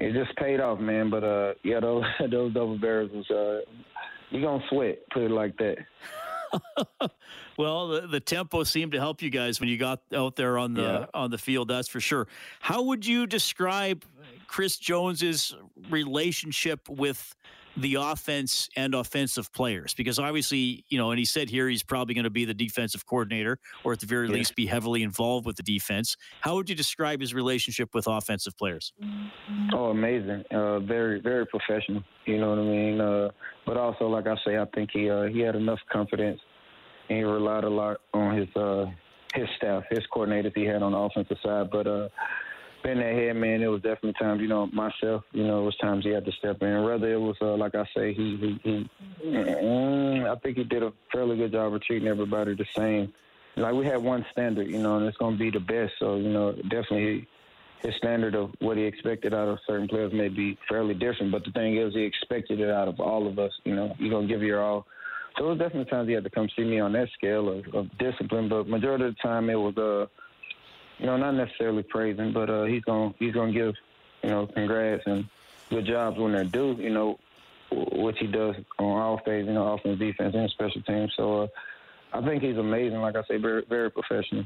it 0.00 0.12
just 0.12 0.36
paid 0.36 0.60
off, 0.60 0.80
man. 0.80 1.10
But 1.10 1.24
uh, 1.24 1.54
yeah, 1.62 1.80
those 1.80 2.04
those 2.30 2.52
double 2.52 2.78
barrels 2.78 3.10
was 3.12 3.30
uh, 3.30 3.60
you 4.30 4.42
gonna 4.42 4.62
sweat, 4.68 4.98
put 5.12 5.22
it 5.22 5.30
like 5.30 5.56
that. 5.58 5.78
well, 7.58 7.88
the, 7.88 8.06
the, 8.08 8.18
tempo 8.18 8.64
seemed 8.64 8.90
to 8.90 8.98
help 8.98 9.22
you 9.22 9.30
guys 9.30 9.60
when 9.60 9.68
you 9.68 9.78
got 9.78 10.00
out 10.12 10.34
there 10.34 10.58
on 10.58 10.74
the 10.74 10.82
yeah. 10.82 11.06
on 11.14 11.30
the 11.30 11.38
field. 11.38 11.68
That's 11.68 11.88
for 11.88 12.00
sure. 12.00 12.26
How 12.58 12.82
would 12.82 13.06
you 13.06 13.26
describe 13.26 14.04
Chris 14.48 14.76
Jones's 14.76 15.54
relationship 15.90 16.88
with 16.88 17.36
the 17.76 17.94
offense 17.94 18.68
and 18.76 18.94
offensive 18.94 19.52
players? 19.52 19.94
Because 19.94 20.18
obviously, 20.18 20.84
you 20.88 20.98
know, 20.98 21.10
and 21.10 21.18
he 21.18 21.24
said 21.24 21.48
here 21.48 21.68
he's 21.68 21.82
probably 21.82 22.14
going 22.14 22.24
to 22.24 22.30
be 22.30 22.44
the 22.44 22.54
defensive 22.54 23.06
coordinator, 23.06 23.58
or 23.84 23.92
at 23.92 24.00
the 24.00 24.06
very 24.06 24.26
yeah. 24.26 24.34
least, 24.34 24.56
be 24.56 24.66
heavily 24.66 25.02
involved 25.02 25.46
with 25.46 25.56
the 25.56 25.62
defense. 25.62 26.16
How 26.40 26.54
would 26.56 26.68
you 26.68 26.74
describe 26.74 27.20
his 27.20 27.34
relationship 27.34 27.90
with 27.94 28.06
offensive 28.06 28.56
players? 28.56 28.92
Oh, 29.72 29.86
amazing! 29.86 30.44
Uh, 30.50 30.80
very, 30.80 31.20
very 31.20 31.46
professional. 31.46 32.02
You 32.26 32.38
know 32.38 32.50
what 32.50 32.58
I 32.58 32.62
mean? 32.62 33.00
Uh, 33.00 33.30
but 33.66 33.76
also, 33.76 34.08
like 34.08 34.26
I 34.26 34.36
say, 34.44 34.58
I 34.58 34.66
think 34.74 34.90
he 34.92 35.10
uh, 35.10 35.24
he 35.24 35.40
had 35.40 35.56
enough 35.56 35.80
confidence, 35.92 36.40
and 37.08 37.18
he 37.18 37.24
relied 37.24 37.64
a 37.64 37.70
lot 37.70 37.98
on 38.12 38.36
his 38.36 38.48
uh, 38.56 38.86
his 39.34 39.48
staff, 39.56 39.84
his 39.90 40.00
coordinators 40.14 40.52
he 40.54 40.64
had 40.64 40.82
on 40.82 40.92
the 40.92 40.98
offensive 40.98 41.36
side. 41.42 41.70
But 41.70 41.86
uh, 41.86 42.08
been 42.82 42.98
that 42.98 43.14
head 43.14 43.36
man, 43.36 43.62
it 43.62 43.66
was 43.66 43.82
definitely 43.82 44.14
times, 44.14 44.40
you 44.40 44.48
know, 44.48 44.66
myself, 44.66 45.24
you 45.32 45.46
know, 45.46 45.62
it 45.62 45.64
was 45.64 45.76
times 45.76 46.04
he 46.04 46.10
had 46.10 46.24
to 46.24 46.32
step 46.32 46.62
in. 46.62 46.82
Whether 46.84 47.12
it 47.12 47.20
was, 47.20 47.36
uh, 47.40 47.56
like 47.56 47.74
I 47.74 47.84
say, 47.96 48.12
he, 48.12 48.58
he, 48.62 48.88
he 49.22 50.26
I 50.26 50.34
think 50.42 50.56
he 50.56 50.64
did 50.64 50.82
a 50.82 50.92
fairly 51.12 51.36
good 51.36 51.52
job 51.52 51.74
of 51.74 51.82
treating 51.82 52.08
everybody 52.08 52.54
the 52.54 52.66
same. 52.76 53.12
Like 53.56 53.74
we 53.74 53.84
had 53.86 54.02
one 54.02 54.24
standard, 54.32 54.68
you 54.68 54.78
know, 54.78 54.98
and 54.98 55.06
it's 55.06 55.16
going 55.16 55.36
to 55.36 55.38
be 55.38 55.50
the 55.50 55.60
best. 55.60 55.92
So, 55.98 56.16
you 56.16 56.30
know, 56.30 56.52
definitely 56.52 57.26
his 57.82 57.94
standard 57.96 58.34
of 58.34 58.50
what 58.60 58.76
he 58.76 58.84
expected 58.84 59.34
out 59.34 59.48
of 59.48 59.58
certain 59.66 59.88
players 59.88 60.12
may 60.12 60.28
be 60.28 60.58
fairly 60.68 60.94
different. 60.94 61.32
But 61.32 61.44
the 61.44 61.50
thing 61.52 61.76
is, 61.76 61.94
he 61.94 62.02
expected 62.02 62.60
it 62.60 62.70
out 62.70 62.88
of 62.88 63.00
all 63.00 63.26
of 63.26 63.38
us. 63.38 63.52
You 63.64 63.74
know, 63.74 63.94
you're 63.98 64.10
going 64.10 64.28
to 64.28 64.32
give 64.32 64.42
your 64.42 64.62
all. 64.62 64.86
So 65.38 65.46
it 65.46 65.48
was 65.48 65.58
definitely 65.58 65.90
times 65.90 66.08
he 66.08 66.14
had 66.14 66.24
to 66.24 66.30
come 66.30 66.48
see 66.56 66.64
me 66.64 66.80
on 66.80 66.92
that 66.92 67.08
scale 67.16 67.48
of, 67.48 67.66
of 67.74 67.98
discipline. 67.98 68.48
But 68.48 68.68
majority 68.68 69.04
of 69.04 69.14
the 69.14 69.22
time, 69.22 69.48
it 69.48 69.54
was, 69.54 69.76
uh, 69.76 70.06
you 71.00 71.06
know, 71.06 71.16
not 71.16 71.32
necessarily 71.32 71.82
praising, 71.82 72.32
but 72.32 72.50
uh, 72.50 72.64
he's 72.64 72.82
gonna 72.82 73.14
he's 73.18 73.32
gonna 73.32 73.52
give, 73.52 73.74
you 74.22 74.30
know, 74.30 74.46
congrats 74.46 75.02
and 75.06 75.24
good 75.70 75.86
jobs 75.86 76.18
when 76.18 76.32
they're 76.32 76.44
due. 76.44 76.76
You 76.78 76.90
know, 76.90 77.18
what 77.70 78.16
he 78.16 78.26
does 78.26 78.54
on 78.78 79.00
all 79.00 79.20
phases, 79.24 79.48
you 79.48 79.54
know, 79.54 79.72
offense, 79.72 79.98
defense, 79.98 80.34
and 80.34 80.50
special 80.50 80.82
teams. 80.82 81.12
So 81.16 81.42
uh, 81.42 81.46
I 82.12 82.26
think 82.26 82.42
he's 82.42 82.58
amazing. 82.58 83.00
Like 83.00 83.16
I 83.16 83.22
say, 83.28 83.38
very 83.38 83.64
very 83.66 83.90
professional. 83.90 84.44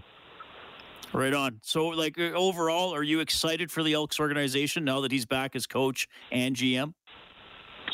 Right 1.13 1.35
on. 1.35 1.61
So, 1.63 1.89
like 1.89 2.19
uh, 2.19 2.33
overall, 2.33 2.95
are 2.95 3.03
you 3.03 3.21
excited 3.21 3.71
for 3.73 3.83
the 3.83 3.95
Elks 3.95 4.21
organization 4.21 4.85
now 4.85 5.01
that 5.01 5.11
he's 5.13 5.27
back 5.27 5.57
as 5.57 5.67
coach 5.67 6.09
and 6.31 6.55
GM? 6.55 6.95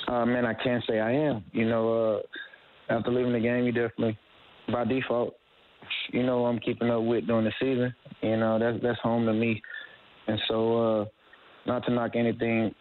Uh, 0.07 0.27
man, 0.27 0.45
I 0.45 0.55
can't 0.55 0.85
say 0.89 1.01
I 1.01 1.13
am. 1.13 1.45
You 1.53 1.67
know, 1.67 2.17
uh, 2.17 2.93
after 2.93 3.11
leaving 3.11 3.33
the 3.33 3.41
game, 3.41 3.65
you 3.65 3.73
definitely, 3.73 4.19
by 4.73 4.85
default, 4.85 5.35
you 6.13 6.23
know, 6.23 6.47
I'm 6.47 6.59
keeping 6.59 6.91
up 6.91 7.03
with 7.03 7.27
during 7.27 7.45
the 7.45 7.53
season. 7.61 7.95
You 8.23 8.37
know, 8.37 8.59
that's 8.59 8.83
that's 8.83 9.01
home 9.01 9.27
to 9.27 9.33
me. 9.33 9.61
And 10.27 10.39
so, 10.49 11.01
uh, 11.01 11.05
not 11.67 11.85
to 11.87 11.93
knock 11.93 12.13
anything 12.15 12.75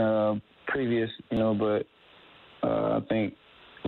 uh, 0.00 0.34
previous, 0.66 1.10
you 1.30 1.38
know, 1.38 1.54
but 1.54 2.66
uh, 2.66 2.98
I 2.98 3.00
think 3.08 3.34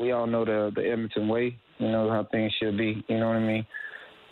we 0.00 0.12
all 0.12 0.26
know 0.26 0.45
the 0.45 0.71
the 0.75 0.88
Edmonton 0.88 1.29
way. 1.29 1.57
You 1.79 1.91
know 1.91 2.11
how 2.11 2.26
things 2.31 2.52
should 2.61 2.79
be. 2.79 3.05
You 3.09 3.19
know 3.19 3.29
what 3.29 3.37
I 3.37 3.41
mean? 3.41 3.67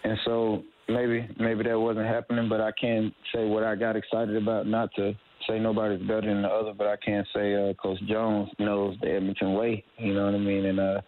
And 0.05 0.19
so 0.25 0.63
maybe 0.89 1.29
maybe 1.39 1.65
that 1.65 1.79
wasn't 1.79 2.07
happening, 2.07 2.49
but 2.49 2.61
I 2.61 2.73
can't 2.73 3.13
say 3.35 3.47
what 3.47 3.65
I 3.65 3.75
got 3.75 3.97
excited 3.97 4.37
about. 4.37 4.67
Not 4.67 4.91
to 4.97 5.13
say 5.49 5.59
nobody's 5.59 6.01
better 6.01 6.23
than 6.23 6.43
the 6.43 6.49
other, 6.49 6.73
but 6.77 6.87
I 6.87 6.97
can't 6.97 7.27
say 7.35 7.55
uh, 7.55 7.75
Coach 7.75 7.99
Jones 8.09 8.49
knows 8.59 8.97
the 9.01 9.13
Edmonton 9.13 9.55
way. 9.55 9.85
You 9.99 10.15
know 10.15 10.27
what 10.27 10.35
I 10.35 10.39
mean? 10.39 10.67
And 10.67 10.81
uh, 10.81 11.01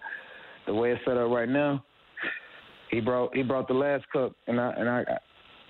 the 0.66 0.74
way 0.74 0.92
it's 0.92 1.04
set 1.04 1.16
up 1.16 1.30
right 1.30 1.48
now, 1.48 1.84
he 2.92 3.00
brought 3.00 3.34
he 3.34 3.42
brought 3.42 3.66
the 3.66 3.74
last 3.74 4.04
cup, 4.12 4.32
and 4.46 4.60
I 4.60 4.70
and 4.76 4.88
I. 4.88 5.04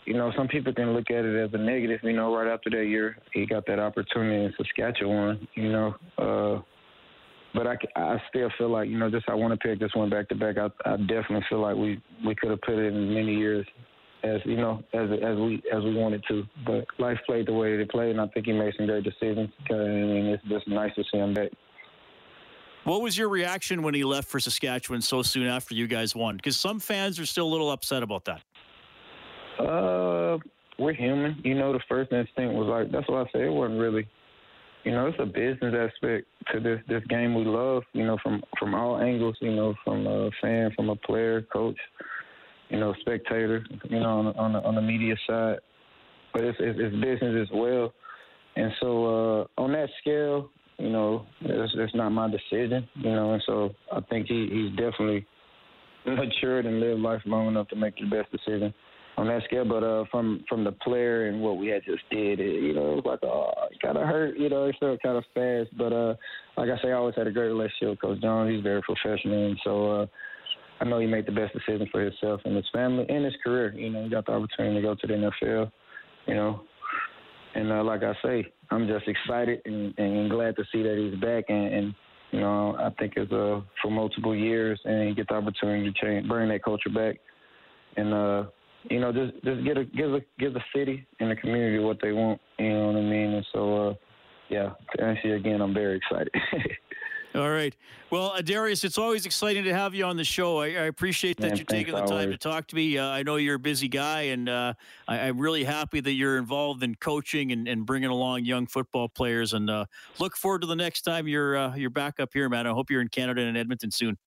You 0.04 0.14
know, 0.14 0.32
some 0.36 0.48
people 0.48 0.74
can 0.74 0.94
look 0.94 1.10
at 1.10 1.24
it 1.24 1.40
as 1.40 1.50
a 1.54 1.58
negative. 1.58 2.00
You 2.02 2.12
know, 2.12 2.36
right 2.36 2.52
after 2.52 2.68
that 2.70 2.86
year, 2.86 3.16
he 3.32 3.46
got 3.46 3.64
that 3.66 3.78
opportunity 3.78 4.44
in 4.44 4.52
Saskatchewan. 4.56 5.46
You 5.54 5.70
know, 5.70 5.94
uh, 6.18 6.60
but 7.54 7.68
I, 7.68 7.76
I 7.94 8.16
still 8.28 8.50
feel 8.58 8.70
like 8.70 8.88
you 8.88 8.98
know 8.98 9.08
just 9.08 9.28
I 9.28 9.34
want 9.34 9.52
to 9.52 9.68
pick 9.68 9.78
this 9.78 9.94
one 9.94 10.10
back 10.10 10.28
to 10.30 10.34
back. 10.34 10.56
I, 10.58 10.66
I 10.84 10.96
definitely 10.96 11.44
feel 11.48 11.60
like 11.60 11.76
we 11.76 12.02
we 12.26 12.34
could 12.34 12.50
have 12.50 12.60
put 12.62 12.74
it 12.74 12.92
in 12.92 13.14
many 13.14 13.36
years 13.36 13.64
as 14.24 14.40
you 14.44 14.56
know 14.56 14.82
as 14.92 15.08
as 15.10 15.36
we 15.36 15.62
as 15.72 15.84
we 15.84 15.94
wanted 15.94 16.24
to. 16.28 16.42
But 16.66 16.86
life 16.98 17.18
played 17.24 17.46
the 17.46 17.52
way 17.52 17.74
it 17.74 17.90
played, 17.90 18.10
and 18.10 18.20
I 18.20 18.26
think 18.28 18.46
he 18.46 18.52
made 18.52 18.74
some 18.76 18.86
great 18.86 19.04
decisions. 19.04 19.50
Mean, 19.70 20.26
it's 20.26 20.42
just 20.48 20.66
nice 20.66 20.94
to 20.96 21.04
see 21.12 21.18
him 21.18 21.34
back. 21.34 21.50
What 22.84 23.00
was 23.00 23.16
your 23.16 23.28
reaction 23.28 23.82
when 23.82 23.94
he 23.94 24.04
left 24.04 24.28
for 24.28 24.40
Saskatchewan 24.40 25.02
so 25.02 25.22
soon 25.22 25.46
after 25.46 25.74
you 25.74 25.86
guys 25.86 26.16
won? 26.16 26.36
Because 26.36 26.56
some 26.56 26.80
fans 26.80 27.20
are 27.20 27.26
still 27.26 27.46
a 27.46 27.52
little 27.52 27.70
upset 27.70 28.02
about 28.02 28.24
that. 28.24 28.42
Uh, 29.58 30.38
we're 30.78 30.92
human. 30.92 31.40
You 31.44 31.54
know, 31.54 31.72
the 31.72 31.80
first 31.88 32.12
instinct 32.12 32.54
was 32.54 32.66
like 32.66 32.90
that's 32.90 33.08
why 33.08 33.22
I 33.22 33.24
say 33.32 33.46
it 33.46 33.52
wasn't 33.52 33.80
really 33.80 34.06
you 34.84 34.90
know, 34.90 35.06
it's 35.06 35.18
a 35.20 35.26
business 35.26 35.74
aspect 35.74 36.26
to 36.52 36.60
this 36.60 36.80
this 36.88 37.04
game 37.08 37.34
we 37.34 37.44
love. 37.44 37.84
You 37.92 38.04
know, 38.04 38.18
from 38.22 38.42
from 38.58 38.74
all 38.74 39.00
angles. 39.00 39.36
You 39.40 39.54
know, 39.54 39.74
from 39.84 40.06
a 40.06 40.30
fan, 40.40 40.72
from 40.74 40.90
a 40.90 40.96
player, 40.96 41.42
coach, 41.42 41.78
you 42.68 42.80
know, 42.80 42.94
spectator. 43.00 43.64
You 43.88 44.00
know, 44.00 44.18
on 44.18 44.24
the, 44.24 44.34
on 44.34 44.52
the, 44.52 44.62
on 44.62 44.74
the 44.74 44.82
media 44.82 45.14
side, 45.26 45.58
but 46.32 46.42
it's, 46.42 46.58
it's, 46.60 46.78
it's 46.80 46.94
business 46.96 47.48
as 47.48 47.48
well. 47.54 47.92
And 48.56 48.72
so 48.80 49.06
uh, 49.06 49.60
on 49.62 49.72
that 49.72 49.88
scale, 50.00 50.50
you 50.78 50.90
know, 50.90 51.26
it's, 51.40 51.72
it's 51.76 51.94
not 51.94 52.10
my 52.10 52.30
decision. 52.30 52.88
You 52.94 53.10
know, 53.10 53.32
and 53.34 53.42
so 53.46 53.70
I 53.92 54.00
think 54.10 54.26
he 54.26 54.48
he's 54.50 54.70
definitely 54.70 55.26
matured 56.06 56.66
and 56.66 56.80
lived 56.80 57.00
life 57.00 57.22
long 57.24 57.48
enough 57.48 57.68
to 57.68 57.76
make 57.76 57.96
the 57.96 58.06
best 58.06 58.30
decision 58.32 58.74
on 59.16 59.26
that 59.28 59.42
scale. 59.44 59.64
But 59.64 59.84
uh, 59.84 60.04
from 60.10 60.44
from 60.48 60.64
the 60.64 60.72
player 60.72 61.28
and 61.28 61.40
what 61.40 61.58
we 61.58 61.68
had 61.68 61.82
just 61.84 62.02
did, 62.10 62.40
it, 62.40 62.62
you 62.62 62.74
know, 62.74 62.92
it 62.92 62.96
was 62.96 63.04
like 63.04 63.20
oh, 63.22 63.52
it 63.70 63.80
kind 63.80 63.96
of 63.96 64.06
hurt. 64.06 64.38
You 64.38 64.48
know, 64.48 64.66
it 64.66 64.76
felt 64.80 65.02
kind 65.02 65.18
of 65.18 65.24
fast. 65.34 65.76
But 65.76 65.92
uh, 65.92 66.14
like 66.56 66.70
I 66.70 66.82
say, 66.82 66.88
I 66.88 66.92
always 66.92 67.14
had 67.16 67.26
a 67.26 67.32
great 67.32 67.48
relationship 67.48 67.90
with 67.90 68.00
Coach 68.00 68.22
Jones. 68.22 68.52
He's 68.52 68.62
very 68.62 68.82
professional, 68.82 69.46
and 69.46 69.58
so 69.64 69.90
uh, 69.90 70.06
I 70.80 70.84
know 70.84 70.98
he 70.98 71.06
made 71.06 71.26
the 71.26 71.32
best 71.32 71.52
decision 71.54 71.88
for 71.92 72.00
himself 72.00 72.40
and 72.44 72.56
his 72.56 72.66
family 72.72 73.06
and 73.08 73.24
his 73.24 73.34
career. 73.44 73.72
You 73.74 73.90
know, 73.90 74.04
he 74.04 74.10
got 74.10 74.26
the 74.26 74.32
opportunity 74.32 74.76
to 74.76 74.82
go 74.82 74.94
to 74.94 75.06
the 75.06 75.14
NFL. 75.14 75.70
You 76.26 76.34
know, 76.34 76.60
and 77.54 77.73
uh, 77.73 77.85
like 77.85 78.02
I 78.02 78.14
say, 78.25 78.52
I'm 78.71 78.87
just 78.87 79.06
excited 79.06 79.61
and, 79.64 79.97
and 79.99 80.30
glad 80.30 80.56
to 80.56 80.64
see 80.73 80.82
that 80.82 80.97
he's 80.97 81.21
back 81.21 81.44
and. 81.49 81.75
and 81.75 81.94
you 82.32 82.40
know, 82.40 82.75
I 82.78 82.88
think 82.99 83.12
it's 83.16 83.30
uh, 83.30 83.61
for 83.82 83.90
multiple 83.90 84.35
years, 84.35 84.80
and 84.87 85.14
get 85.14 85.28
the 85.28 85.35
opportunity 85.35 85.92
to 85.92 86.00
change, 86.02 86.26
bring 86.26 86.49
that 86.49 86.64
culture 86.64 86.88
back, 86.88 87.21
and 87.99 88.14
uh, 88.14 88.44
you 88.90 89.00
know, 89.00 89.12
just 89.12 89.35
just 89.44 89.64
get 89.64 89.76
a 89.76 89.85
give 89.85 90.14
a 90.14 90.21
give 90.38 90.54
the 90.54 90.62
city 90.75 91.06
and 91.21 91.30
the 91.30 91.37
community 91.37 91.78
what 91.78 91.99
they 92.02 92.12
want. 92.12 92.40
You 92.59 92.71
know 92.71 92.87
what 92.87 92.97
I 92.97 93.00
mean? 93.00 93.35
And 93.35 93.47
so, 93.52 93.88
uh, 93.90 93.94
yeah, 94.49 94.71
to 94.97 95.04
answer 95.04 95.28
you 95.28 95.35
again, 95.35 95.61
I'm 95.61 95.75
very 95.75 95.99
excited. 95.99 96.32
All 97.34 97.50
right. 97.50 97.74
Well, 98.10 98.32
uh, 98.32 98.42
Darius, 98.42 98.84
it's 98.84 98.98
always 98.98 99.24
exciting 99.24 99.64
to 99.64 99.72
have 99.72 99.94
you 99.94 100.04
on 100.04 100.18
the 100.18 100.24
show. 100.24 100.58
I, 100.58 100.66
I 100.66 100.84
appreciate 100.84 101.38
that 101.38 101.48
Man, 101.48 101.56
you're 101.56 101.64
taking 101.64 101.94
the 101.94 102.00
time 102.00 102.10
always. 102.10 102.30
to 102.32 102.36
talk 102.38 102.66
to 102.68 102.76
me. 102.76 102.98
Uh, 102.98 103.06
I 103.06 103.22
know 103.22 103.36
you're 103.36 103.54
a 103.54 103.58
busy 103.58 103.88
guy, 103.88 104.22
and 104.22 104.50
uh, 104.50 104.74
I, 105.08 105.28
am 105.28 105.38
really 105.38 105.64
happy 105.64 106.00
that 106.00 106.12
you're 106.12 106.36
involved 106.36 106.82
in 106.82 106.94
coaching 106.96 107.52
and, 107.52 107.66
and 107.66 107.86
bringing 107.86 108.10
along 108.10 108.44
young 108.44 108.66
football 108.66 109.08
players. 109.08 109.54
And 109.54 109.70
uh, 109.70 109.86
look 110.18 110.36
forward 110.36 110.60
to 110.60 110.66
the 110.66 110.76
next 110.76 111.02
time 111.02 111.26
you're 111.26 111.56
uh, 111.56 111.74
you're 111.74 111.90
back 111.90 112.20
up 112.20 112.30
here, 112.34 112.50
man. 112.50 112.66
I 112.66 112.70
hope 112.70 112.90
you're 112.90 113.00
in 113.00 113.08
Canada 113.08 113.40
and 113.40 113.50
in 113.50 113.56
Edmonton 113.56 113.90
soon. 113.90 114.18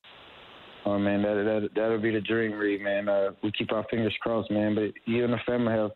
Oh 0.87 0.97
man, 0.97 1.21
that 1.21 1.43
that 1.43 1.69
that'll 1.75 1.99
be 1.99 2.11
the 2.11 2.21
dream, 2.21 2.53
Reed. 2.53 2.81
Man, 2.81 3.07
uh, 3.07 3.31
we 3.43 3.51
keep 3.51 3.71
our 3.71 3.85
fingers 3.91 4.15
crossed, 4.21 4.49
man. 4.49 4.73
But 4.73 4.93
you 5.05 5.23
and 5.23 5.33
the 5.33 5.39
family 5.45 5.73
have 5.73 5.91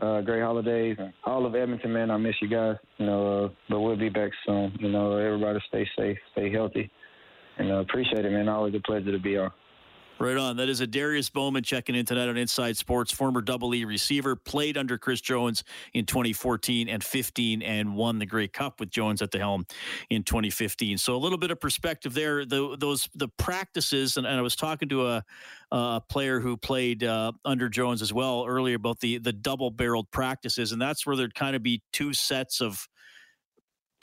uh, 0.00 0.20
great 0.22 0.42
holidays, 0.42 0.96
all 1.24 1.46
of 1.46 1.54
Edmonton, 1.54 1.92
man. 1.92 2.10
I 2.10 2.16
miss 2.16 2.34
you 2.40 2.48
guys. 2.48 2.76
You 2.98 3.06
know, 3.06 3.44
uh, 3.44 3.48
but 3.68 3.80
we'll 3.80 3.96
be 3.96 4.08
back 4.08 4.30
soon. 4.46 4.76
You 4.80 4.90
know, 4.90 5.16
everybody 5.16 5.60
stay 5.68 5.86
safe, 5.96 6.18
stay 6.32 6.52
healthy, 6.52 6.90
and 7.58 7.70
uh, 7.70 7.76
appreciate 7.76 8.24
it, 8.24 8.30
man. 8.30 8.48
Always 8.48 8.74
a 8.74 8.80
pleasure 8.80 9.12
to 9.12 9.18
be 9.18 9.36
on. 9.36 9.50
Right 10.20 10.36
on. 10.36 10.58
That 10.58 10.68
is 10.68 10.80
Adarius 10.80 11.32
Bowman 11.32 11.64
checking 11.64 11.96
in 11.96 12.06
tonight 12.06 12.28
on 12.28 12.36
Inside 12.36 12.76
Sports, 12.76 13.10
former 13.12 13.40
Double 13.40 13.74
E 13.74 13.84
receiver, 13.84 14.36
played 14.36 14.78
under 14.78 14.96
Chris 14.96 15.20
Jones 15.20 15.64
in 15.92 16.06
2014 16.06 16.88
and 16.88 17.02
15, 17.02 17.62
and 17.62 17.96
won 17.96 18.20
the 18.20 18.26
Grey 18.26 18.46
Cup 18.46 18.78
with 18.78 18.90
Jones 18.90 19.22
at 19.22 19.32
the 19.32 19.38
helm 19.38 19.66
in 20.10 20.22
2015. 20.22 20.98
So 20.98 21.16
a 21.16 21.18
little 21.18 21.36
bit 21.36 21.50
of 21.50 21.58
perspective 21.58 22.14
there. 22.14 22.44
The, 22.44 22.76
those 22.78 23.08
the 23.16 23.26
practices, 23.26 24.16
and, 24.16 24.24
and 24.24 24.38
I 24.38 24.42
was 24.42 24.54
talking 24.54 24.88
to 24.90 25.08
a, 25.08 25.24
a 25.72 26.00
player 26.08 26.38
who 26.38 26.56
played 26.56 27.02
uh, 27.02 27.32
under 27.44 27.68
Jones 27.68 28.00
as 28.00 28.12
well 28.12 28.44
earlier 28.46 28.76
about 28.76 29.00
the 29.00 29.18
the 29.18 29.32
double 29.32 29.72
barreled 29.72 30.12
practices, 30.12 30.70
and 30.70 30.80
that's 30.80 31.04
where 31.04 31.16
there'd 31.16 31.34
kind 31.34 31.56
of 31.56 31.64
be 31.64 31.82
two 31.92 32.12
sets 32.12 32.60
of 32.60 32.88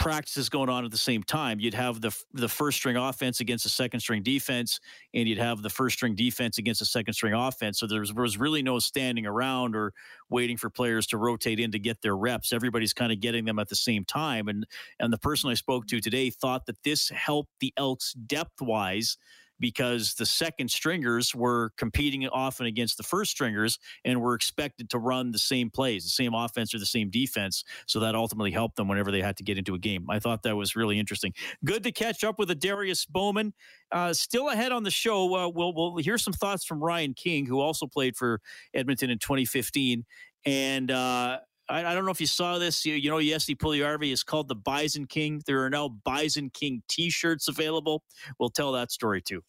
practices 0.02 0.50
going 0.50 0.68
on 0.68 0.84
at 0.84 0.90
the 0.90 0.98
same 0.98 1.22
time. 1.22 1.60
You'd 1.60 1.76
have 1.76 2.02
the 2.02 2.16
the 2.34 2.50
first 2.50 2.78
string 2.78 2.98
offense 2.98 3.40
against 3.40 3.64
the 3.64 3.70
second 3.70 4.00
string 4.00 4.24
defense, 4.24 4.80
and 5.14 5.28
you'd 5.28 5.38
have 5.38 5.62
the 5.62 5.70
first 5.70 5.98
string 5.98 6.16
defense 6.16 6.58
against 6.58 6.80
the 6.80 6.86
second 6.86 7.14
string 7.14 7.34
offense. 7.34 7.80
So 7.80 7.88
there 7.88 8.00
was, 8.00 8.14
was 8.14 8.38
really 8.38 8.64
no 8.64 8.80
standing 8.80 9.26
around 9.26 9.76
or 9.76 9.94
waiting 10.30 10.58
for 10.58 10.70
players 10.70 11.06
to 11.08 11.18
rotate 11.18 11.60
in 11.60 11.72
to 11.72 11.80
get 11.80 12.02
their 12.02 12.18
reps. 12.18 12.52
Everybody's 12.52 12.94
kind 12.94 13.12
of 13.12 13.20
getting 13.20 13.46
them 13.46 13.60
at 13.60 13.70
the 13.70 13.76
same 13.76 14.04
time. 14.04 14.48
And 14.48 14.66
and 15.00 15.14
the 15.14 15.20
person 15.20 15.50
I 15.50 15.54
spoke 15.54 15.86
to 15.88 16.02
today 16.02 16.32
thought 16.32 16.66
that 16.66 16.82
this 16.84 17.10
helped 17.10 17.52
the 17.60 17.74
Elks 17.78 18.14
depth 18.14 18.62
wise 18.62 19.18
because 19.62 20.16
the 20.16 20.26
second 20.26 20.70
stringers 20.70 21.34
were 21.34 21.72
competing 21.78 22.28
often 22.28 22.66
against 22.66 22.98
the 22.98 23.04
first 23.04 23.32
stringers 23.32 23.80
and 24.04 24.20
were 24.20 24.34
expected 24.34 24.90
to 24.90 24.98
run 25.00 25.32
the 25.32 25.40
same 25.40 25.70
plays, 25.70 26.04
the 26.04 26.10
same 26.10 26.34
offense 26.34 26.74
or 26.74 26.80
the 26.80 26.86
same 26.86 27.10
defense. 27.10 27.64
So 27.86 28.02
that 28.02 28.16
ultimately 28.16 28.52
helped 28.52 28.76
them 28.76 28.88
whenever 28.90 29.12
they 29.12 29.22
had 29.22 29.38
to 29.38 29.44
get 29.44 29.58
into 29.58 29.76
a 29.76 29.80
game. 29.80 30.08
I 30.10 30.20
thought 30.20 30.44
that 30.44 30.56
was 30.56 30.76
really 30.76 31.00
interesting. 31.00 31.34
Good 31.64 31.84
to 31.84 31.92
catch 31.92 32.24
up 32.24 32.40
with 32.40 32.50
Adarius 32.50 33.08
Bowman. 33.08 33.54
Uh, 33.92 34.14
still 34.14 34.50
ahead 34.50 34.72
on 34.72 34.84
the 34.84 34.92
show, 34.92 35.36
uh, 35.36 35.48
we'll, 35.48 35.74
we'll 35.74 35.98
hear 35.98 36.18
some 36.18 36.34
thoughts 36.34 36.66
from 36.66 36.84
Ryan 36.84 37.14
King, 37.14 37.46
who 37.46 37.60
also 37.62 37.86
played 37.86 38.18
for 38.18 38.42
Edmonton 38.74 39.10
in 39.10 39.20
2015. 39.20 40.06
And, 40.46 40.90
uh, 40.90 41.40
I, 41.72 41.96
don't 41.96 42.06
know 42.06 42.12
if 42.12 42.22
you 42.22 42.28
saw 42.28 42.58
this. 42.58 42.86
You, 42.86 42.96
you 42.96 43.10
know, 43.10 43.22
Jesse 43.22 43.56
Puljujarvi 43.56 44.12
is 44.12 44.24
called 44.24 44.48
the 44.48 44.56
Bison 44.56 45.06
King. 45.06 45.42
There 45.46 45.64
are 45.64 45.70
now 45.70 45.90
Bison 45.90 46.50
King 46.50 46.84
T-shirts 46.88 47.48
available. 47.48 48.04
We'll 48.40 48.50
tell 48.50 48.72
that 48.74 48.92
story 48.92 49.22
too. 49.22 49.42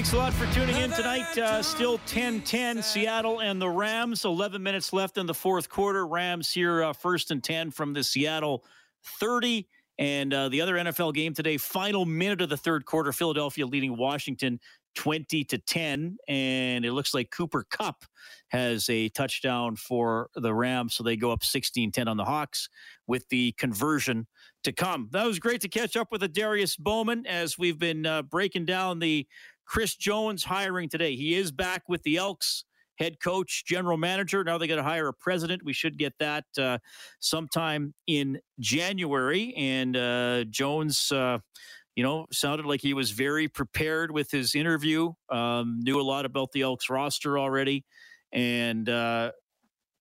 Thanks 0.00 0.14
a 0.14 0.16
lot 0.16 0.32
for 0.32 0.50
tuning 0.54 0.78
in 0.78 0.90
tonight. 0.92 1.36
Uh, 1.36 1.62
still 1.62 1.98
10 2.06 2.40
10, 2.40 2.82
Seattle 2.82 3.42
and 3.42 3.60
the 3.60 3.68
Rams. 3.68 4.24
11 4.24 4.62
minutes 4.62 4.94
left 4.94 5.18
in 5.18 5.26
the 5.26 5.34
fourth 5.34 5.68
quarter. 5.68 6.06
Rams 6.06 6.50
here 6.50 6.82
uh, 6.82 6.94
first 6.94 7.30
and 7.30 7.44
10 7.44 7.70
from 7.70 7.92
the 7.92 8.02
Seattle 8.02 8.64
30. 9.18 9.68
And 9.98 10.32
uh, 10.32 10.48
the 10.48 10.62
other 10.62 10.76
NFL 10.76 11.12
game 11.12 11.34
today, 11.34 11.58
final 11.58 12.06
minute 12.06 12.40
of 12.40 12.48
the 12.48 12.56
third 12.56 12.86
quarter, 12.86 13.12
Philadelphia 13.12 13.66
leading 13.66 13.94
Washington 13.94 14.58
20 14.94 15.44
to 15.44 15.58
10. 15.58 16.16
And 16.28 16.84
it 16.86 16.92
looks 16.92 17.12
like 17.12 17.30
Cooper 17.30 17.66
Kupp 17.70 18.06
has 18.48 18.88
a 18.88 19.10
touchdown 19.10 19.76
for 19.76 20.30
the 20.34 20.54
Rams. 20.54 20.94
So 20.94 21.04
they 21.04 21.18
go 21.18 21.30
up 21.30 21.44
16 21.44 21.92
10 21.92 22.08
on 22.08 22.16
the 22.16 22.24
Hawks 22.24 22.70
with 23.06 23.28
the 23.28 23.52
conversion 23.52 24.26
to 24.64 24.72
come. 24.72 25.08
That 25.12 25.26
was 25.26 25.38
great 25.38 25.60
to 25.60 25.68
catch 25.68 25.94
up 25.94 26.10
with 26.10 26.32
Darius 26.32 26.76
Bowman 26.76 27.26
as 27.26 27.58
we've 27.58 27.78
been 27.78 28.06
uh, 28.06 28.22
breaking 28.22 28.64
down 28.64 28.98
the 28.98 29.26
Chris 29.70 29.94
Jones 29.94 30.42
hiring 30.42 30.88
today. 30.88 31.14
He 31.14 31.36
is 31.36 31.52
back 31.52 31.84
with 31.88 32.02
the 32.02 32.16
Elks 32.16 32.64
head 32.98 33.20
coach, 33.22 33.64
general 33.64 33.96
manager. 33.96 34.42
Now 34.42 34.58
they 34.58 34.66
got 34.66 34.76
to 34.76 34.82
hire 34.82 35.06
a 35.06 35.14
president. 35.14 35.62
We 35.64 35.72
should 35.72 35.96
get 35.96 36.12
that 36.18 36.44
uh, 36.58 36.78
sometime 37.20 37.94
in 38.08 38.40
January. 38.58 39.54
And 39.56 39.96
uh, 39.96 40.42
Jones, 40.50 41.12
uh, 41.12 41.38
you 41.94 42.02
know, 42.02 42.26
sounded 42.32 42.66
like 42.66 42.80
he 42.80 42.94
was 42.94 43.12
very 43.12 43.46
prepared 43.46 44.10
with 44.10 44.28
his 44.32 44.56
interview, 44.56 45.12
um, 45.28 45.78
knew 45.84 46.00
a 46.00 46.02
lot 46.02 46.24
about 46.24 46.50
the 46.50 46.62
Elks 46.62 46.90
roster 46.90 47.38
already, 47.38 47.84
and 48.32 48.88
uh, 48.88 49.30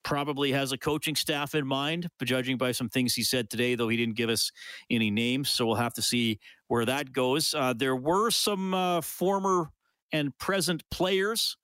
probably 0.03 0.51
has 0.51 0.71
a 0.71 0.77
coaching 0.77 1.15
staff 1.15 1.55
in 1.55 1.65
mind, 1.67 2.09
but 2.17 2.27
judging 2.27 2.57
by 2.57 2.71
some 2.71 2.89
things 2.89 3.13
he 3.13 3.23
said 3.23 3.49
today, 3.49 3.75
though 3.75 3.89
he 3.89 3.97
didn't 3.97 4.15
give 4.15 4.29
us 4.29 4.51
any 4.89 5.11
names. 5.11 5.49
So 5.49 5.65
we'll 5.65 5.75
have 5.75 5.93
to 5.93 6.01
see 6.01 6.39
where 6.67 6.85
that 6.85 7.11
goes. 7.11 7.53
Uh, 7.53 7.73
there 7.73 7.95
were 7.95 8.31
some 8.31 8.73
uh, 8.73 9.01
former 9.01 9.71
and 10.11 10.35
present 10.37 10.83
players 10.89 11.57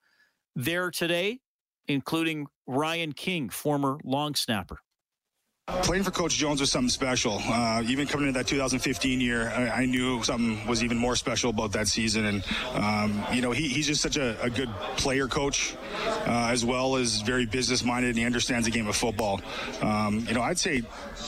there 0.56 0.92
today, 0.92 1.40
including 1.88 2.48
Ryan 2.68 3.14
King, 3.14 3.50
former 3.50 4.00
long 4.04 4.36
snapper. 4.36 4.80
Playing 5.68 6.04
for 6.04 6.12
Coach 6.12 6.36
Jones 6.36 6.62
was 6.62 6.70
something 6.70 6.90
special. 6.90 7.42
Uh, 7.44 7.82
even 7.88 8.06
coming 8.06 8.28
into 8.28 8.38
that 8.38 8.46
2015 8.46 9.20
year, 9.20 9.50
I, 9.50 9.82
I, 9.82 9.86
knew 9.88 10.22
something 10.22 10.64
was 10.68 10.84
even 10.84 10.96
more 10.96 11.16
special 11.16 11.50
about 11.50 11.72
that 11.72 11.88
season. 11.88 12.26
And, 12.26 12.44
um, 12.76 13.26
you 13.34 13.42
know, 13.42 13.50
he, 13.50 13.68
he's 13.68 13.88
just 13.88 14.00
such 14.00 14.16
a, 14.16 14.40
a 14.44 14.50
good 14.52 14.70
player 14.96 15.28
coach, 15.28 15.76
uh, 16.28 16.50
as 16.52 16.64
well 16.64 16.98
as 16.98 17.22
very 17.22 17.48
business 17.48 17.84
minded, 17.84 18.10
and 18.10 18.18
he 18.20 18.26
understands 18.26 18.66
the 18.66 18.72
game 18.72 18.88
of 18.88 18.96
football. 18.96 19.42
Um, 19.82 20.24
you 20.28 20.36
know, 20.36 20.44
I'd 20.44 20.60
say 20.60 20.84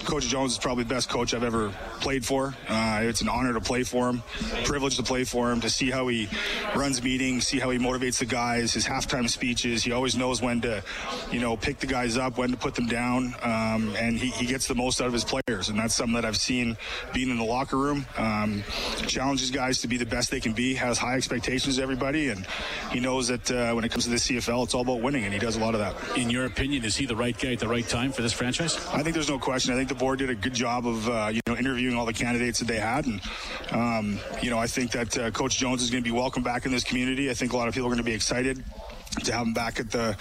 Coach 0.06 0.27
Jones 0.27 0.51
is 0.51 0.60
probably 0.60 0.84
the 0.84 0.94
best 0.94 1.10
coach 1.10 1.34
I've 1.34 1.44
ever 1.44 1.74
played 2.00 2.24
for. 2.24 2.56
Uh, 2.70 3.00
it's 3.01 3.22
an 3.22 3.29
honor 3.29 3.53
to 3.53 3.62
play 3.62 3.82
for 3.82 4.08
him, 4.08 4.22
privilege 4.65 4.98
to 4.98 5.03
play 5.03 5.24
for 5.24 5.51
him, 5.51 5.62
to 5.62 5.70
see 5.70 5.89
how 5.89 6.08
he 6.10 6.29
runs 6.75 7.01
meetings, 7.01 7.48
see 7.48 7.58
how 7.58 7.72
he 7.72 7.79
motivates 7.79 8.20
the 8.20 8.25
guys, 8.25 8.72
his 8.72 8.86
halftime 8.86 9.27
speeches. 9.27 9.84
He 9.84 9.91
always 9.91 10.15
knows 10.15 10.44
when 10.44 10.62
to, 10.62 10.84
you 11.32 11.39
know, 11.39 11.58
pick 11.58 11.79
the 11.79 11.88
guys 11.88 12.17
up, 12.17 12.38
when 12.38 12.51
to 12.51 12.58
put 12.58 12.75
them 12.75 12.86
down. 12.86 13.34
Um, 13.41 13.96
and 13.98 14.17
he 14.17 14.27
he, 14.28 14.46
he 14.46 14.46
gets 14.46 14.68
the 14.68 14.76
most 14.76 15.02
out 15.02 15.08
of 15.08 15.14
his 15.14 15.24
players, 15.24 15.70
and 15.70 15.80
that's 15.80 15.96
something 15.96 16.16
that 16.16 16.26
I've 16.26 16.38
seen 16.38 16.78
being 17.14 17.30
in 17.30 17.38
the 17.38 17.44
locker 17.44 17.78
room. 17.78 18.06
Um, 18.18 18.64
challenges 19.08 19.52
guys 19.52 19.82
to 19.82 19.88
be 19.88 19.98
the 19.98 20.06
best 20.06 20.32
they 20.32 20.40
can 20.40 20.54
be, 20.54 20.74
has 20.76 20.98
high 20.98 21.16
expectations 21.16 21.78
of 21.78 21.84
everybody, 21.84 22.30
and 22.30 22.46
he 22.92 23.00
knows 23.00 23.28
that 23.28 23.50
uh, 23.52 23.74
when 23.74 23.84
it 23.86 23.92
comes 23.92 24.04
to 24.06 24.10
the 24.10 24.18
CFL, 24.18 24.66
it's 24.66 24.74
all 24.74 24.82
about 24.82 25.02
winning, 25.02 25.24
and 25.24 25.34
he 25.34 25.40
does 25.40 25.56
a 25.56 25.60
lot 25.60 25.76
of 25.76 25.80
that. 25.80 26.18
In 26.18 26.30
your 26.30 26.46
opinion, 26.46 26.84
is 26.84 26.96
he 26.96 27.06
the 27.06 27.16
right 27.16 27.38
guy 27.38 27.54
at 27.54 27.60
the 27.60 27.68
right 27.68 27.88
time 27.88 28.12
for 28.12 28.22
this 28.22 28.34
franchise? 28.34 28.76
I 28.88 29.04
think 29.04 29.14
there's 29.14 29.30
no 29.30 29.40
question. 29.40 29.74
I 29.74 29.78
think 29.78 29.90
the 29.90 29.96
board 29.96 30.20
did 30.20 30.30
a 30.30 30.36
good 30.36 30.54
job 30.54 30.86
of 30.86 31.08
uh, 31.08 31.30
you 31.32 31.42
know 31.48 31.56
interviewing 31.56 31.96
all 31.96 32.06
the 32.06 32.14
candidates 32.14 32.60
that 32.60 32.68
they 32.68 32.80
had, 32.80 33.06
and 33.06 33.22
um, 33.72 34.20
you 34.42 34.50
know 34.50 34.58
I 34.58 34.68
think 34.68 34.92
that 34.92 35.18
uh, 35.18 35.32
Coach 35.32 35.58
Jones 35.58 35.82
is 35.82 35.90
going 35.90 36.04
to 36.04 36.10
be 36.10 36.16
welcome 36.16 36.44
back 36.44 36.66
in 36.66 36.72
this 36.72 36.84
community. 36.84 37.30
I 37.30 37.34
think 37.34 37.54
a 37.54 37.58
lot 37.58 37.68
of 37.68 37.74
people 37.74 37.88
are 37.88 37.92
going 37.92 37.98
to 37.98 38.04
be 38.04 38.14
excited 38.14 38.64
to 39.24 39.34
have 39.34 39.48
him 39.48 39.54
back 39.54 39.80
at 39.80 39.92
the 39.92 40.16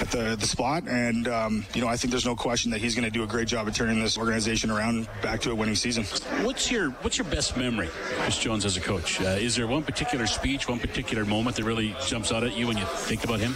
at 0.00 0.10
the, 0.10 0.36
the 0.38 0.46
spot. 0.46 0.84
And 0.88 1.28
um, 1.28 1.66
you 1.74 1.80
know, 1.80 1.88
I 1.88 1.96
think 1.96 2.10
there's 2.10 2.26
no 2.26 2.36
question 2.36 2.70
that 2.72 2.80
he's 2.80 2.94
going 2.94 3.04
to 3.04 3.10
do 3.10 3.22
a 3.22 3.26
great 3.26 3.48
job 3.48 3.68
of 3.68 3.74
turning 3.74 4.00
this 4.00 4.18
organization 4.18 4.70
around 4.70 5.08
back 5.22 5.40
to 5.42 5.50
a 5.50 5.54
winning 5.54 5.74
season. 5.74 6.04
What's 6.44 6.70
your 6.70 6.90
What's 7.02 7.18
your 7.18 7.26
best 7.26 7.56
memory, 7.56 7.88
Chris 7.92 8.38
Jones, 8.38 8.64
as 8.64 8.76
a 8.76 8.80
coach? 8.80 9.20
Uh, 9.20 9.24
is 9.24 9.56
there 9.56 9.66
one 9.66 9.82
particular 9.82 10.26
speech, 10.26 10.68
one 10.68 10.78
particular 10.78 11.24
moment 11.24 11.56
that 11.56 11.64
really 11.64 11.94
jumps 12.06 12.32
out 12.32 12.44
at 12.44 12.56
you 12.56 12.66
when 12.66 12.76
you 12.76 12.84
think 12.84 13.24
about 13.24 13.40
him? 13.40 13.54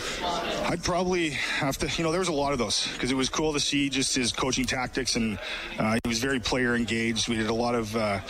I'd 0.67 0.83
probably 0.83 1.31
have 1.31 1.79
to. 1.79 1.89
You 1.97 2.05
know, 2.05 2.11
there 2.11 2.21
was 2.21 2.29
a 2.29 2.33
lot 2.33 2.53
of 2.53 2.59
those 2.59 2.87
because 2.93 3.11
it 3.11 3.17
was 3.17 3.29
cool 3.29 3.53
to 3.53 3.61
see 3.61 3.89
just 3.89 4.15
his 4.15 4.33
coaching 4.33 4.65
tactics, 4.65 5.17
and 5.17 5.39
uh, 5.79 5.97
he 6.05 6.09
was 6.09 6.19
very 6.19 6.39
player 6.39 6.75
engaged. 6.77 7.29
We 7.29 7.37
did 7.37 7.50
a 7.50 7.55
lot 7.55 7.75
of, 7.75 7.95
uh, 7.97 8.21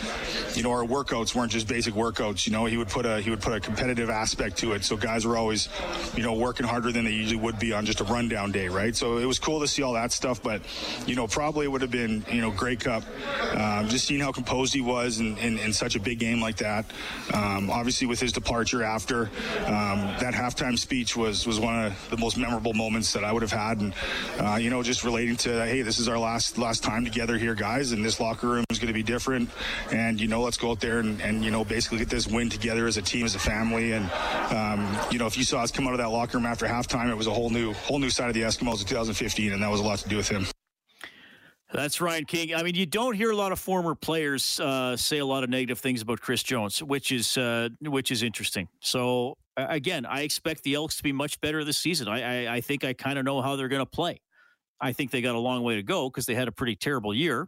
you 0.55 0.63
know, 0.63 0.71
our 0.71 0.83
workouts 0.83 1.35
weren't 1.35 1.51
just 1.51 1.67
basic 1.67 1.93
workouts. 1.93 2.47
You 2.47 2.53
know, 2.53 2.65
he 2.65 2.77
would 2.77 2.89
put 2.89 3.05
a 3.05 3.21
he 3.21 3.29
would 3.29 3.41
put 3.41 3.53
a 3.53 3.59
competitive 3.59 4.09
aspect 4.09 4.57
to 4.57 4.73
it, 4.73 4.83
so 4.83 4.97
guys 4.97 5.25
were 5.25 5.37
always, 5.37 5.69
you 6.15 6.23
know, 6.23 6.30
working 6.33 6.65
harder 6.65 6.91
than 6.91 7.05
they 7.05 7.11
usually 7.11 7.39
would 7.39 7.59
be 7.59 7.73
on 7.73 7.85
just 7.85 8.01
a 8.01 8.03
rundown 8.03 8.51
day, 8.51 8.67
right? 8.67 8.95
So 8.95 9.17
it 9.17 9.25
was 9.25 9.39
cool 9.39 9.59
to 9.61 9.67
see 9.67 9.81
all 9.83 9.93
that 9.93 10.11
stuff, 10.11 10.41
but 10.41 10.61
you 11.05 11.15
know, 11.15 11.27
probably 11.27 11.65
it 11.65 11.69
would 11.69 11.81
have 11.81 11.91
been 11.91 12.23
you 12.31 12.41
know 12.41 12.51
Grey 12.51 12.75
Cup, 12.75 13.03
um, 13.55 13.87
just 13.89 14.05
seeing 14.05 14.21
how 14.21 14.31
composed 14.31 14.73
he 14.73 14.81
was 14.81 15.19
in, 15.19 15.37
in, 15.37 15.57
in 15.59 15.73
such 15.73 15.95
a 15.95 15.99
big 15.99 16.19
game 16.19 16.41
like 16.41 16.57
that. 16.57 16.85
Um, 17.33 17.69
obviously, 17.69 18.07
with 18.07 18.19
his 18.19 18.31
departure 18.31 18.83
after 18.83 19.25
um, 19.65 19.99
that 20.19 20.33
halftime 20.33 20.77
speech 20.77 21.15
was 21.15 21.45
was 21.47 21.59
one 21.59 21.85
of 21.85 22.09
the 22.09 22.17
most 22.17 22.37
memorable 22.37 22.73
moments 22.73 23.13
that 23.13 23.23
I 23.23 23.31
would 23.31 23.41
have 23.41 23.51
had, 23.51 23.79
and 23.79 23.93
uh, 24.39 24.55
you 24.55 24.69
know, 24.69 24.83
just 24.83 25.03
relating 25.03 25.35
to 25.37 25.65
hey, 25.65 25.81
this 25.81 25.99
is 25.99 26.07
our 26.07 26.17
last 26.17 26.57
last 26.57 26.83
time 26.83 27.03
together 27.03 27.37
here, 27.37 27.55
guys, 27.55 27.91
and 27.91 28.03
this 28.03 28.19
locker 28.19 28.47
room 28.47 28.65
is 28.69 28.79
going 28.79 28.87
to 28.87 28.93
be 28.93 29.03
different, 29.03 29.49
and 29.91 30.19
you 30.19 30.27
know, 30.27 30.41
let's 30.41 30.57
go 30.57 30.71
out 30.71 30.79
there 30.79 30.99
and, 30.99 31.21
and 31.21 31.43
you 31.43 31.51
know 31.51 31.63
basically 31.63 31.97
get 31.99 32.09
this 32.09 32.27
win 32.27 32.49
together 32.49 32.87
as 32.87 32.97
a 32.97 33.01
team, 33.01 33.25
as 33.25 33.35
a 33.35 33.39
family, 33.39 33.91
and 33.93 34.09
um, 34.51 34.97
you 35.11 35.17
know, 35.19 35.25
if 35.25 35.37
you 35.37 35.43
saw 35.43 35.61
us 35.61 35.71
come 35.71 35.87
out 35.87 35.93
of 35.93 35.99
that 35.99 36.09
locker 36.09 36.20
room 36.33 36.45
after 36.45 36.65
halftime, 36.65 37.09
it 37.09 37.17
was 37.17 37.27
a 37.27 37.31
whole 37.31 37.49
new 37.49 37.73
whole 37.73 37.99
new 37.99 38.09
side 38.09 38.29
of 38.29 38.33
the 38.33 38.41
Eskimos 38.41 38.81
in 38.81 38.87
2015, 38.87 39.53
and 39.53 39.61
that 39.61 39.69
was 39.69 39.79
a 39.79 39.83
lot 39.83 39.99
to 39.99 40.09
do 40.09 40.17
with 40.17 40.29
him. 40.29 40.45
That's 41.73 42.01
Ryan 42.01 42.25
King. 42.25 42.53
I 42.53 42.63
mean, 42.63 42.75
you 42.75 42.85
don't 42.85 43.15
hear 43.15 43.31
a 43.31 43.35
lot 43.35 43.53
of 43.53 43.59
former 43.59 43.95
players 43.95 44.59
uh, 44.59 44.97
say 44.97 45.19
a 45.19 45.25
lot 45.25 45.43
of 45.43 45.49
negative 45.49 45.79
things 45.79 46.01
about 46.01 46.19
Chris 46.19 46.43
Jones, 46.43 46.83
which 46.83 47.11
is 47.11 47.37
uh, 47.37 47.69
which 47.81 48.11
is 48.11 48.23
interesting. 48.23 48.67
So 48.81 49.37
again, 49.55 50.05
I 50.05 50.21
expect 50.21 50.63
the 50.63 50.75
Elks 50.75 50.97
to 50.97 51.03
be 51.03 51.13
much 51.13 51.39
better 51.39 51.63
this 51.63 51.77
season. 51.77 52.07
I 52.07 52.47
I, 52.47 52.55
I 52.55 52.61
think 52.61 52.83
I 52.83 52.93
kind 52.93 53.17
of 53.17 53.25
know 53.25 53.41
how 53.41 53.55
they're 53.55 53.69
going 53.69 53.81
to 53.81 53.89
play. 53.89 54.21
I 54.81 54.93
think 54.93 55.11
they 55.11 55.21
got 55.21 55.35
a 55.35 55.39
long 55.39 55.63
way 55.63 55.75
to 55.75 55.83
go 55.83 56.09
because 56.09 56.25
they 56.25 56.35
had 56.35 56.47
a 56.47 56.51
pretty 56.51 56.75
terrible 56.75 57.13
year, 57.13 57.47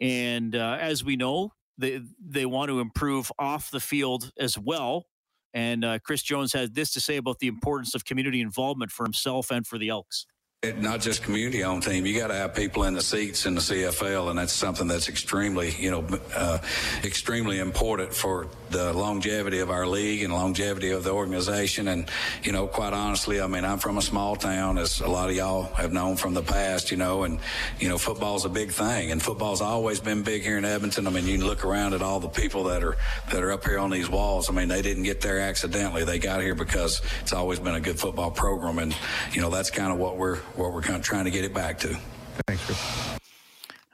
and 0.00 0.56
uh, 0.56 0.78
as 0.80 1.04
we 1.04 1.16
know, 1.16 1.52
they 1.76 2.00
they 2.24 2.46
want 2.46 2.70
to 2.70 2.80
improve 2.80 3.30
off 3.38 3.70
the 3.70 3.80
field 3.80 4.30
as 4.38 4.58
well. 4.58 5.06
And 5.52 5.84
uh, 5.84 5.98
Chris 5.98 6.22
Jones 6.22 6.52
had 6.52 6.74
this 6.74 6.92
to 6.92 7.00
say 7.00 7.16
about 7.16 7.38
the 7.40 7.48
importance 7.48 7.94
of 7.94 8.04
community 8.04 8.40
involvement 8.40 8.92
for 8.92 9.04
himself 9.04 9.50
and 9.50 9.66
for 9.66 9.78
the 9.78 9.88
Elks. 9.88 10.26
It, 10.62 10.78
not 10.78 11.00
just 11.00 11.22
community 11.22 11.64
owned 11.64 11.84
team. 11.84 12.04
You 12.04 12.20
got 12.20 12.26
to 12.26 12.34
have 12.34 12.54
people 12.54 12.84
in 12.84 12.92
the 12.92 13.00
seats 13.00 13.46
in 13.46 13.54
the 13.54 13.62
CFL, 13.62 14.28
and 14.28 14.38
that's 14.38 14.52
something 14.52 14.88
that's 14.88 15.08
extremely, 15.08 15.70
you 15.70 15.90
know, 15.90 16.06
uh, 16.36 16.58
extremely 17.02 17.60
important 17.60 18.12
for 18.12 18.46
the 18.68 18.92
longevity 18.92 19.60
of 19.60 19.70
our 19.70 19.86
league 19.86 20.22
and 20.22 20.34
longevity 20.34 20.90
of 20.90 21.02
the 21.02 21.12
organization. 21.12 21.88
And 21.88 22.10
you 22.42 22.52
know, 22.52 22.66
quite 22.66 22.92
honestly, 22.92 23.40
I 23.40 23.46
mean, 23.46 23.64
I'm 23.64 23.78
from 23.78 23.96
a 23.96 24.02
small 24.02 24.36
town, 24.36 24.76
as 24.76 25.00
a 25.00 25.08
lot 25.08 25.30
of 25.30 25.34
y'all 25.34 25.62
have 25.76 25.94
known 25.94 26.16
from 26.16 26.34
the 26.34 26.42
past, 26.42 26.90
you 26.90 26.98
know, 26.98 27.24
and 27.24 27.40
you 27.78 27.88
know, 27.88 27.96
football's 27.96 28.44
a 28.44 28.50
big 28.50 28.70
thing, 28.70 29.12
and 29.12 29.22
football's 29.22 29.62
always 29.62 29.98
been 29.98 30.22
big 30.22 30.42
here 30.42 30.58
in 30.58 30.66
Edmonton. 30.66 31.06
I 31.06 31.10
mean, 31.10 31.26
you 31.26 31.38
can 31.38 31.46
look 31.46 31.64
around 31.64 31.94
at 31.94 32.02
all 32.02 32.20
the 32.20 32.28
people 32.28 32.64
that 32.64 32.84
are 32.84 32.98
that 33.32 33.42
are 33.42 33.52
up 33.52 33.64
here 33.64 33.78
on 33.78 33.88
these 33.88 34.10
walls. 34.10 34.50
I 34.50 34.52
mean, 34.52 34.68
they 34.68 34.82
didn't 34.82 35.04
get 35.04 35.22
there 35.22 35.40
accidentally. 35.40 36.04
They 36.04 36.18
got 36.18 36.42
here 36.42 36.54
because 36.54 37.00
it's 37.22 37.32
always 37.32 37.58
been 37.58 37.76
a 37.76 37.80
good 37.80 37.98
football 37.98 38.30
program, 38.30 38.78
and 38.78 38.94
you 39.32 39.40
know, 39.40 39.48
that's 39.48 39.70
kind 39.70 39.90
of 39.90 39.98
what 39.98 40.18
we're 40.18 40.38
what 40.60 40.72
we're 40.72 40.82
kind 40.82 40.96
of 40.96 41.02
trying 41.02 41.24
to 41.24 41.30
get 41.30 41.44
it 41.44 41.54
back 41.54 41.78
to. 41.80 41.98
Thanks, 42.46 42.64
Chris. 42.64 43.18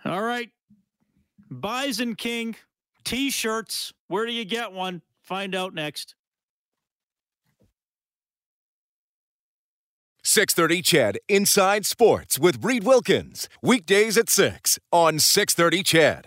All 0.04 0.22
right. 0.22 0.50
Bison 1.50 2.14
King 2.14 2.56
t 3.04 3.30
shirts. 3.30 3.92
Where 4.08 4.26
do 4.26 4.32
you 4.32 4.44
get 4.44 4.72
one? 4.72 5.02
Find 5.22 5.54
out 5.54 5.74
next. 5.74 6.14
630 10.22 10.82
CHED 10.82 11.18
Inside 11.28 11.86
Sports 11.86 12.36
with 12.36 12.64
Reed 12.64 12.82
Wilkins. 12.82 13.48
Weekdays 13.62 14.18
at 14.18 14.28
6 14.28 14.78
on 14.90 15.20
630 15.20 15.84
CHED. 15.84 16.24